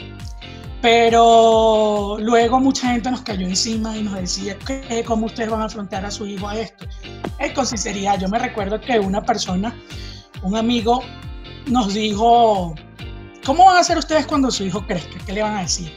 Pero 0.82 2.18
luego 2.20 2.60
mucha 2.60 2.92
gente 2.92 3.12
nos 3.12 3.22
cayó 3.22 3.46
encima 3.46 3.96
y 3.96 4.04
nos 4.04 4.16
decía 4.16 4.58
que 4.58 5.04
cómo 5.06 5.28
ustedes 5.28 5.50
van 5.50 5.62
a 5.62 5.66
afrontar 5.66 6.06
a 6.06 6.12
su 6.12 6.26
hijo 6.26 6.48
a 6.48 6.58
esto. 6.58 6.86
Es 7.40 7.52
con 7.54 7.66
sinceridad, 7.66 8.20
yo 8.20 8.28
me 8.30 8.40
recuerdo 8.40 8.80
que 8.80 9.00
una 9.00 9.22
persona, 9.22 9.76
un 10.42 10.56
amigo, 10.56 11.02
nos 11.68 11.94
dijo, 11.94 12.74
¿cómo 13.46 13.66
van 13.66 13.78
a 13.78 13.80
hacer 13.82 13.98
ustedes 13.98 14.26
cuando 14.26 14.50
su 14.50 14.64
hijo 14.64 14.86
crezca? 14.88 15.24
¿Qué 15.26 15.34
le 15.34 15.44
van 15.44 15.58
a 15.58 15.62
decir? 15.62 15.92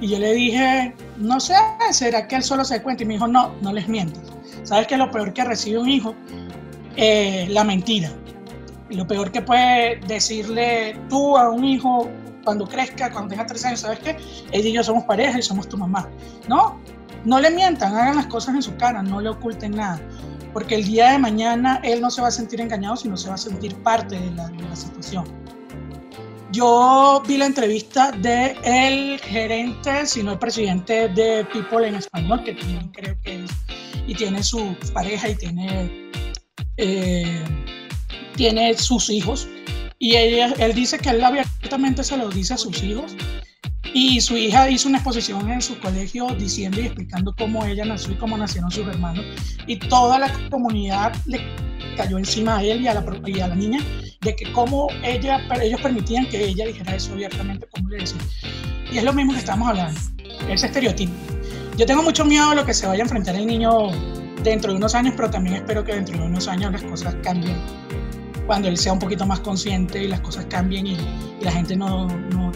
Y 0.00 0.08
yo 0.08 0.18
le 0.18 0.32
dije, 0.32 0.94
no 1.16 1.38
sé, 1.38 1.54
¿será 1.92 2.26
que 2.26 2.36
él 2.36 2.42
solo 2.42 2.64
se 2.64 2.82
cuenta? 2.82 3.02
Y 3.04 3.06
me 3.06 3.14
dijo, 3.14 3.28
no, 3.28 3.54
no 3.62 3.72
les 3.72 3.88
mientas. 3.88 4.22
¿Sabes 4.64 4.86
qué 4.86 4.94
es 4.94 4.98
lo 4.98 5.10
peor 5.10 5.32
que 5.32 5.44
recibe 5.44 5.78
un 5.78 5.88
hijo? 5.88 6.14
Eh, 6.96 7.46
la 7.50 7.62
mentira. 7.62 8.12
Lo 8.90 9.06
peor 9.06 9.30
que 9.30 9.42
puede 9.42 10.00
decirle 10.06 10.98
tú 11.08 11.36
a 11.36 11.50
un 11.50 11.64
hijo 11.64 12.08
cuando 12.44 12.66
crezca, 12.66 13.10
cuando 13.10 13.30
tenga 13.30 13.46
tres 13.46 13.64
años, 13.64 13.80
¿sabes 13.80 13.98
qué? 14.00 14.16
Ella 14.52 14.68
y 14.68 14.72
yo 14.72 14.82
somos 14.82 15.04
pareja 15.04 15.38
y 15.38 15.42
somos 15.42 15.68
tu 15.68 15.76
mamá. 15.76 16.08
No, 16.48 16.80
no 17.24 17.40
le 17.40 17.50
mientan, 17.50 17.94
hagan 17.94 18.16
las 18.16 18.26
cosas 18.26 18.54
en 18.54 18.62
su 18.62 18.74
cara, 18.76 19.02
no 19.02 19.20
le 19.20 19.28
oculten 19.28 19.72
nada. 19.72 20.00
Porque 20.52 20.76
el 20.76 20.84
día 20.84 21.12
de 21.12 21.18
mañana 21.18 21.80
él 21.84 22.00
no 22.00 22.10
se 22.10 22.22
va 22.22 22.28
a 22.28 22.30
sentir 22.30 22.60
engañado, 22.60 22.96
sino 22.96 23.16
se 23.16 23.28
va 23.28 23.34
a 23.34 23.38
sentir 23.38 23.74
parte 23.82 24.18
de 24.18 24.30
la, 24.30 24.50
situación. 24.74 25.24
Yo 26.52 27.22
vi 27.28 27.36
la 27.36 27.46
entrevista 27.46 28.12
de 28.12 28.56
el 28.64 29.18
gerente, 29.18 30.06
sino 30.06 30.32
el 30.32 30.38
presidente 30.38 31.08
de 31.08 31.44
People 31.52 31.86
en 31.86 31.96
español, 31.96 32.42
que 32.44 32.54
también 32.54 32.88
creo 32.88 33.14
que 33.22 33.44
es, 33.44 33.50
y 34.06 34.14
tiene 34.14 34.42
su 34.42 34.74
pareja 34.94 35.28
y 35.28 35.34
tiene 35.34 36.10
eh, 36.78 37.44
tiene 38.38 38.72
sus 38.74 39.10
hijos 39.10 39.48
y 39.98 40.14
él 40.14 40.72
dice 40.72 40.96
que 40.96 41.10
él 41.10 41.24
abiertamente 41.24 42.04
se 42.04 42.16
lo 42.16 42.28
dice 42.30 42.54
a 42.54 42.56
sus 42.56 42.80
hijos 42.84 43.16
y 43.92 44.20
su 44.20 44.36
hija 44.36 44.70
hizo 44.70 44.88
una 44.88 44.98
exposición 44.98 45.50
en 45.50 45.60
su 45.60 45.76
colegio 45.80 46.28
diciendo 46.38 46.80
y 46.80 46.86
explicando 46.86 47.34
cómo 47.36 47.64
ella 47.64 47.84
nació 47.84 48.12
y 48.12 48.16
cómo 48.16 48.38
nacieron 48.38 48.70
sus 48.70 48.86
hermanos 48.86 49.24
y 49.66 49.76
toda 49.76 50.20
la 50.20 50.32
comunidad 50.50 51.12
le 51.26 51.40
cayó 51.96 52.16
encima 52.16 52.58
a 52.58 52.62
él 52.62 52.80
y 52.82 52.86
a 52.86 52.94
la, 52.94 53.04
y 53.26 53.40
a 53.40 53.48
la 53.48 53.56
niña 53.56 53.80
de 54.20 54.36
que 54.36 54.52
cómo 54.52 54.86
ella, 55.02 55.40
ellos 55.60 55.80
permitían 55.80 56.24
que 56.26 56.44
ella 56.44 56.64
dijera 56.64 56.94
eso 56.94 57.12
abiertamente, 57.14 57.66
como 57.74 57.88
le 57.88 57.98
decía. 57.98 58.20
Y 58.92 58.98
es 58.98 59.04
lo 59.04 59.12
mismo 59.12 59.32
que 59.32 59.40
estamos 59.40 59.68
hablando, 59.68 60.00
ese 60.48 60.66
estereotipo. 60.66 61.12
Yo 61.76 61.86
tengo 61.86 62.04
mucho 62.04 62.24
miedo 62.24 62.50
a 62.50 62.54
lo 62.54 62.64
que 62.64 62.74
se 62.74 62.86
vaya 62.86 63.02
a 63.02 63.04
enfrentar 63.04 63.34
el 63.34 63.46
niño 63.46 63.90
dentro 64.44 64.72
de 64.72 64.78
unos 64.78 64.94
años, 64.94 65.14
pero 65.16 65.28
también 65.28 65.56
espero 65.56 65.82
que 65.84 65.94
dentro 65.94 66.16
de 66.16 66.24
unos 66.24 66.46
años 66.46 66.70
las 66.70 66.82
cosas 66.84 67.16
cambien 67.22 67.56
cuando 68.48 68.66
él 68.66 68.78
sea 68.78 68.94
un 68.94 68.98
poquito 68.98 69.26
más 69.26 69.40
consciente 69.40 70.02
y 70.02 70.08
las 70.08 70.20
cosas 70.22 70.46
cambien 70.46 70.86
y, 70.86 70.96
la 71.42 71.52
gente 71.52 71.76
no, 71.76 72.08
no, 72.30 72.50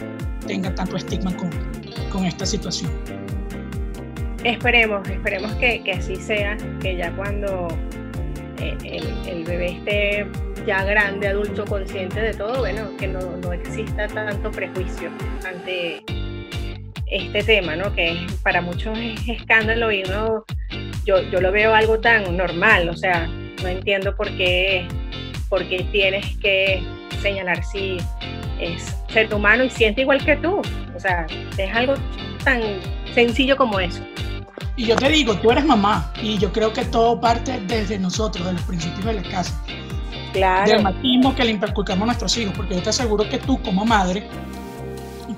tenga 0.47 0.75
tanto 0.75 0.97
estigma 0.97 1.37
con, 1.37 1.51
con 2.11 2.25
esta 2.25 2.47
situación. 2.47 2.91
Esperemos, 4.43 5.07
esperemos 5.07 5.53
que, 5.57 5.85
que 5.85 5.93
así 5.93 6.17
sea, 6.17 6.57
que 6.81 6.97
ya 6.97 7.15
cuando 7.15 7.69
eh, 8.59 8.77
el, 9.27 9.45
bebé 9.45 9.73
esté 9.73 10.27
ya 10.67 10.83
grande, 10.83 11.29
adulto, 11.29 11.65
consciente 11.67 12.21
de 12.21 12.33
todo, 12.33 12.61
bueno, 12.61 12.89
que 12.97 13.07
no, 13.07 13.37
no 13.37 13.53
exista 13.53 14.09
tanto 14.09 14.51
prejuicio 14.51 15.11
ante 15.47 16.03
este 17.07 17.43
tema, 17.43 17.77
¿no? 17.77 17.95
Que 17.95 18.27
para 18.43 18.63
muchos 18.63 18.99
es 18.99 19.29
escándalo 19.29 19.93
y 19.93 20.03
uno, 20.05 20.45
yo, 21.05 21.21
yo 21.31 21.41
lo 21.43 21.53
veo 21.53 21.75
algo 21.75 22.01
tan 22.01 22.35
normal, 22.35 22.89
o 22.89 22.97
sea, 22.97 23.29
no 23.63 23.69
entiendo 23.69 24.17
por 24.17 24.35
qué, 24.37 24.89
por 25.53 25.69
qué 25.69 25.87
tienes 25.93 26.25
que 26.39 26.83
señalar 27.21 27.63
si 27.63 27.99
es 28.59 28.97
ser 29.13 29.35
humano 29.35 29.65
y 29.65 29.69
siente 29.69 30.01
igual 30.01 30.25
que 30.25 30.35
tú, 30.37 30.63
o 30.97 30.99
sea, 30.99 31.27
es 31.59 31.77
algo 31.77 31.93
tan 32.43 32.63
sencillo 33.15 33.55
como 33.59 33.79
eso. 33.79 34.03
Y 34.77 34.87
yo 34.87 34.97
te 34.97 35.11
digo, 35.11 35.37
tú 35.37 35.51
eres 35.51 35.67
mamá 35.67 36.11
y 36.23 36.39
yo 36.39 36.51
creo 36.55 36.73
que 36.73 36.87
todo 36.87 37.21
parte 37.21 37.61
desde 37.67 37.99
nosotros, 37.99 38.47
de 38.47 38.55
los 38.55 38.63
principios 38.63 39.05
de 39.05 39.13
la 39.13 39.23
casa. 39.25 39.63
Claro. 40.33 40.73
Del 40.73 40.83
machismo 40.83 41.35
que 41.35 41.45
le 41.45 41.51
inculcamos 41.51 42.03
a 42.05 42.07
nuestros 42.07 42.35
hijos, 42.39 42.55
porque 42.57 42.77
yo 42.77 42.83
te 42.83 42.89
aseguro 42.89 43.29
que 43.29 43.37
tú 43.37 43.61
como 43.63 43.85
madre, 43.85 44.27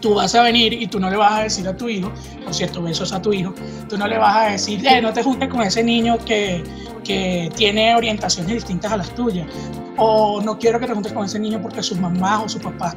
tú 0.01 0.15
vas 0.15 0.33
a 0.37 0.45
venir 0.45 0.75
y 0.75 0.87
tú 0.87 1.01
no 1.01 1.11
le 1.11 1.17
vas 1.17 1.33
a 1.33 1.43
decir 1.43 1.67
a 1.67 1.77
tu 1.77 1.89
hijo, 1.89 2.13
por 2.45 2.55
cierto, 2.55 2.81
besos 2.81 3.13
a 3.13 3.21
tu 3.21 3.33
hijo, 3.33 3.53
tú 3.89 3.99
no 3.99 4.07
le 4.07 4.17
vas 4.17 4.37
a 4.37 4.51
decir, 4.53 4.87
eh, 4.87 5.03
no 5.03 5.13
te 5.13 5.25
juntes 5.25 5.49
con 5.49 5.63
ese 5.63 5.83
niño 5.83 6.19
que, 6.25 6.63
que 7.03 7.51
tiene 7.57 7.97
orientaciones 7.97 8.55
distintas 8.55 8.93
a 8.93 8.97
las 8.97 9.13
tuyas, 9.17 9.49
o 9.97 10.41
no 10.43 10.59
quiero 10.59 10.81
que 10.81 10.87
te 10.87 10.95
juntes 10.95 11.13
con 11.13 11.25
ese 11.25 11.39
niño 11.39 11.61
porque 11.61 11.83
sus 11.83 11.99
mamás 11.99 12.45
o 12.45 12.49
sus 12.49 12.63
papás 12.63 12.97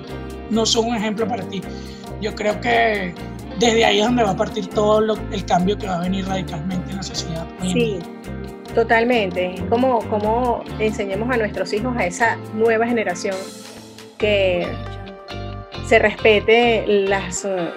no 0.49 0.65
son 0.65 0.87
un 0.87 0.95
ejemplo 0.95 1.27
para 1.27 1.43
ti. 1.43 1.61
Yo 2.21 2.33
creo 2.33 2.59
que 2.61 3.13
desde 3.59 3.85
ahí 3.85 3.99
es 3.99 4.05
donde 4.05 4.23
va 4.23 4.31
a 4.31 4.37
partir 4.37 4.67
todo 4.67 5.17
el 5.31 5.45
cambio 5.45 5.77
que 5.77 5.87
va 5.87 5.97
a 5.97 6.01
venir 6.01 6.27
radicalmente 6.27 6.91
en 6.91 6.97
la 6.97 7.03
sociedad. 7.03 7.47
Sí, 7.61 7.99
totalmente. 8.73 9.55
Como, 9.69 9.99
como 10.09 10.63
enseñemos 10.79 11.29
a 11.29 11.37
nuestros 11.37 11.71
hijos, 11.73 11.95
a 11.97 12.05
esa 12.05 12.37
nueva 12.53 12.87
generación, 12.87 13.35
que 14.17 14.67
se 15.85 15.99
respete 15.99 16.85
las 16.87 17.45
uh, 17.45 17.69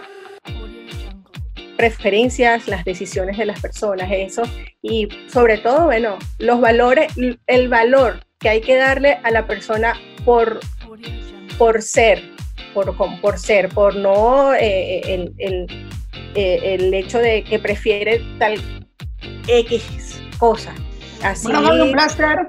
preferencias, 1.77 2.67
las 2.67 2.85
decisiones 2.85 3.39
de 3.39 3.47
las 3.47 3.61
personas, 3.61 4.09
eso, 4.11 4.43
y 4.83 5.09
sobre 5.29 5.59
todo, 5.59 5.85
bueno, 5.85 6.19
los 6.39 6.61
valores, 6.61 7.13
el 7.47 7.69
valor 7.69 8.21
que 8.41 8.49
hay 8.49 8.61
que 8.63 8.77
darle 8.77 9.21
a 9.23 9.31
la 9.31 9.47
persona 9.47 9.95
por, 10.25 10.61
por 11.59 11.83
ser, 11.83 12.23
por, 12.73 12.97
por 13.21 13.39
ser, 13.39 13.69
por 13.69 13.95
no 13.95 14.55
eh, 14.55 15.01
el, 15.05 15.35
el, 15.39 15.67
eh, 16.35 16.75
el, 16.75 16.95
hecho 16.95 17.19
de 17.19 17.45
que 17.45 17.59
prefiere 17.59 18.25
tal 18.39 18.59
X 19.47 20.23
cosa. 20.39 20.75
Así... 21.23 21.53
Bueno, 21.53 21.85
un 21.85 21.93
placer 21.93 22.49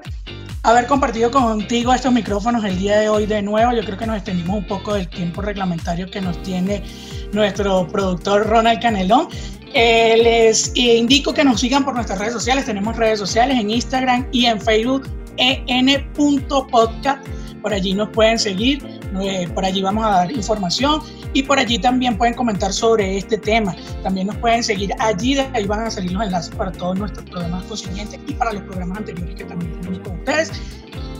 haber 0.62 0.86
compartido 0.86 1.30
contigo 1.30 1.92
estos 1.92 2.12
micrófonos 2.12 2.64
el 2.64 2.78
día 2.78 2.98
de 2.98 3.08
hoy 3.08 3.26
de 3.26 3.42
nuevo. 3.42 3.72
Yo 3.72 3.84
creo 3.84 3.98
que 3.98 4.06
nos 4.06 4.16
extendimos 4.16 4.56
un 4.56 4.66
poco 4.66 4.94
del 4.94 5.08
tiempo 5.08 5.42
reglamentario 5.42 6.10
que 6.10 6.20
nos 6.20 6.40
tiene 6.42 6.82
nuestro 7.32 7.86
productor 7.88 8.46
Ronald 8.46 8.80
Canelón. 8.80 9.28
Eh, 9.74 10.20
les 10.22 10.76
indico 10.76 11.32
que 11.32 11.44
nos 11.44 11.60
sigan 11.60 11.84
por 11.84 11.94
nuestras 11.94 12.18
redes 12.18 12.34
sociales. 12.34 12.66
Tenemos 12.66 12.96
redes 12.96 13.18
sociales 13.18 13.58
en 13.58 13.70
Instagram 13.70 14.26
y 14.32 14.46
en 14.46 14.60
Facebook 14.60 15.08
en.podcast. 15.36 17.26
Por 17.62 17.72
allí 17.72 17.94
nos 17.94 18.08
pueden 18.08 18.38
seguir, 18.38 18.84
eh, 19.22 19.48
por 19.54 19.64
allí 19.64 19.82
vamos 19.82 20.04
a 20.04 20.08
dar 20.08 20.32
información 20.32 21.00
y 21.32 21.44
por 21.44 21.58
allí 21.60 21.78
también 21.78 22.18
pueden 22.18 22.34
comentar 22.34 22.72
sobre 22.72 23.16
este 23.16 23.38
tema. 23.38 23.74
También 24.02 24.26
nos 24.26 24.36
pueden 24.36 24.64
seguir 24.64 24.92
allí, 24.98 25.34
de 25.34 25.42
ahí 25.54 25.64
van 25.64 25.86
a 25.86 25.90
salir 25.90 26.10
los 26.12 26.24
enlaces 26.24 26.52
para 26.54 26.72
todos 26.72 26.98
nuestros 26.98 27.24
programas 27.30 27.62
consiguientes 27.64 28.18
y 28.26 28.32
para 28.32 28.52
los 28.52 28.62
programas 28.64 28.98
anteriores 28.98 29.36
que 29.36 29.44
también 29.44 29.80
tenemos 29.80 30.00
con 30.00 30.18
ustedes. 30.18 30.50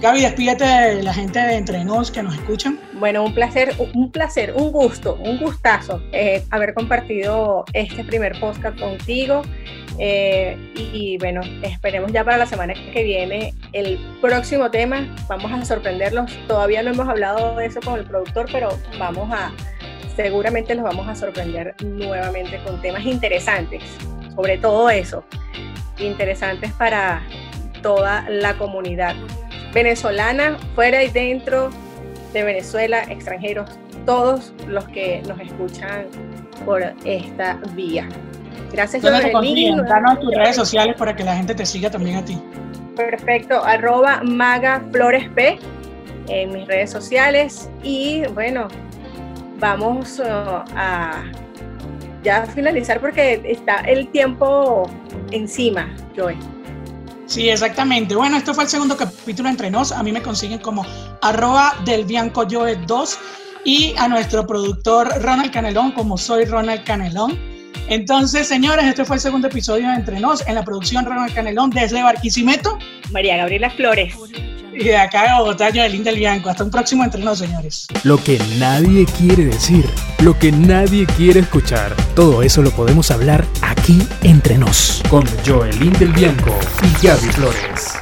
Gaby, 0.00 0.20
despídete 0.20 0.64
de 0.64 1.02
la 1.04 1.14
gente 1.14 1.38
de 1.38 1.56
Entre 1.56 1.84
Nos 1.84 2.10
que 2.10 2.24
nos 2.24 2.34
escuchan. 2.34 2.80
Bueno, 3.02 3.24
un 3.24 3.34
placer, 3.34 3.74
un 3.94 4.12
placer, 4.12 4.54
un 4.54 4.70
gusto, 4.70 5.16
un 5.16 5.36
gustazo 5.40 6.00
eh, 6.12 6.44
haber 6.50 6.72
compartido 6.72 7.64
este 7.72 8.04
primer 8.04 8.38
podcast 8.38 8.78
contigo. 8.78 9.42
Eh, 9.98 10.56
y, 10.76 11.18
bueno, 11.18 11.40
esperemos 11.62 12.12
ya 12.12 12.22
para 12.22 12.36
la 12.36 12.46
semana 12.46 12.74
que 12.74 13.02
viene 13.02 13.54
el 13.72 13.98
próximo 14.20 14.70
tema. 14.70 15.12
Vamos 15.28 15.50
a 15.50 15.64
sorprenderlos. 15.64 16.30
Todavía 16.46 16.84
no 16.84 16.90
hemos 16.90 17.08
hablado 17.08 17.56
de 17.56 17.66
eso 17.66 17.80
con 17.80 17.98
el 17.98 18.04
productor, 18.04 18.46
pero 18.52 18.68
vamos 19.00 19.28
a, 19.32 19.50
seguramente 20.14 20.72
los 20.76 20.84
vamos 20.84 21.08
a 21.08 21.16
sorprender 21.16 21.74
nuevamente 21.82 22.62
con 22.62 22.80
temas 22.80 23.04
interesantes, 23.04 23.82
sobre 24.36 24.58
todo 24.58 24.88
eso, 24.90 25.24
interesantes 25.98 26.70
para 26.74 27.20
toda 27.82 28.30
la 28.30 28.56
comunidad 28.56 29.16
venezolana, 29.74 30.56
fuera 30.76 31.02
y 31.02 31.08
dentro 31.08 31.72
de 32.32 32.42
Venezuela, 32.42 33.02
extranjeros, 33.04 33.70
todos 34.06 34.52
los 34.66 34.84
que 34.88 35.22
nos 35.28 35.38
escuchan 35.40 36.06
por 36.64 36.82
esta 37.04 37.58
vía. 37.74 38.08
Gracias, 38.72 39.02
Jovelyn. 39.02 39.76
Danos 39.84 40.20
tus 40.20 40.34
redes 40.34 40.56
sociales 40.56 40.96
para 40.96 41.14
que 41.14 41.24
la 41.24 41.36
gente 41.36 41.54
te 41.54 41.66
siga 41.66 41.90
también 41.90 42.16
a 42.16 42.24
ti. 42.24 42.40
Perfecto, 42.96 43.62
arroba 43.64 44.22
Maga 44.22 44.82
Flores 44.92 45.28
P 45.30 45.58
en 46.28 46.52
mis 46.52 46.66
redes 46.66 46.90
sociales 46.90 47.70
y 47.82 48.22
bueno, 48.34 48.68
vamos 49.58 50.18
uh, 50.18 50.62
a 50.76 51.24
ya 52.22 52.46
finalizar 52.46 53.00
porque 53.00 53.42
está 53.44 53.80
el 53.80 54.08
tiempo 54.08 54.88
encima, 55.30 55.94
Joey. 56.16 56.36
Sí, 57.32 57.48
exactamente. 57.48 58.14
Bueno, 58.14 58.36
esto 58.36 58.52
fue 58.52 58.64
el 58.64 58.68
segundo 58.68 58.94
capítulo 58.94 59.48
entre 59.48 59.70
nos. 59.70 59.90
A 59.90 60.02
mí 60.02 60.12
me 60.12 60.20
consiguen 60.20 60.58
como 60.58 60.84
arroba 61.22 61.74
del 61.86 62.04
Bianco 62.04 62.44
2 62.44 63.18
y 63.64 63.94
a 63.96 64.06
nuestro 64.06 64.46
productor 64.46 65.08
Ronald 65.22 65.50
Canelón 65.50 65.92
como 65.92 66.18
soy 66.18 66.44
Ronald 66.44 66.84
Canelón. 66.84 67.38
Entonces, 67.88 68.46
señores, 68.46 68.84
este 68.84 69.06
fue 69.06 69.16
el 69.16 69.22
segundo 69.22 69.48
episodio 69.48 69.88
de 69.88 69.94
Entre 69.94 70.20
Nos 70.20 70.46
en 70.46 70.56
la 70.56 70.62
producción 70.62 71.06
Ronald 71.06 71.32
Canelón 71.32 71.70
desde 71.70 72.02
Barquisimeto. 72.02 72.78
María 73.12 73.38
Gabriela 73.38 73.70
Flores. 73.70 74.14
Y 74.72 74.84
de 74.84 74.96
acá 74.96 75.22
de 75.24 75.38
Bogotá, 75.38 75.70
Joelín 75.72 76.02
del 76.02 76.16
Bianco. 76.16 76.48
Hasta 76.50 76.64
un 76.64 76.70
próximo 76.70 77.04
Entre 77.04 77.22
Nos, 77.22 77.38
señores. 77.38 77.86
Lo 78.04 78.16
que 78.16 78.38
nadie 78.58 79.06
quiere 79.18 79.44
decir, 79.44 79.84
lo 80.20 80.38
que 80.38 80.50
nadie 80.50 81.06
quiere 81.16 81.40
escuchar, 81.40 81.94
todo 82.14 82.42
eso 82.42 82.62
lo 82.62 82.70
podemos 82.70 83.10
hablar 83.10 83.44
aquí 83.60 84.02
entre 84.22 84.56
nos. 84.58 85.02
Con 85.08 85.24
Joelín 85.46 85.92
del 85.94 86.12
Bianco 86.12 86.58
y 86.82 87.06
Gaby 87.06 87.28
Flores. 87.28 88.01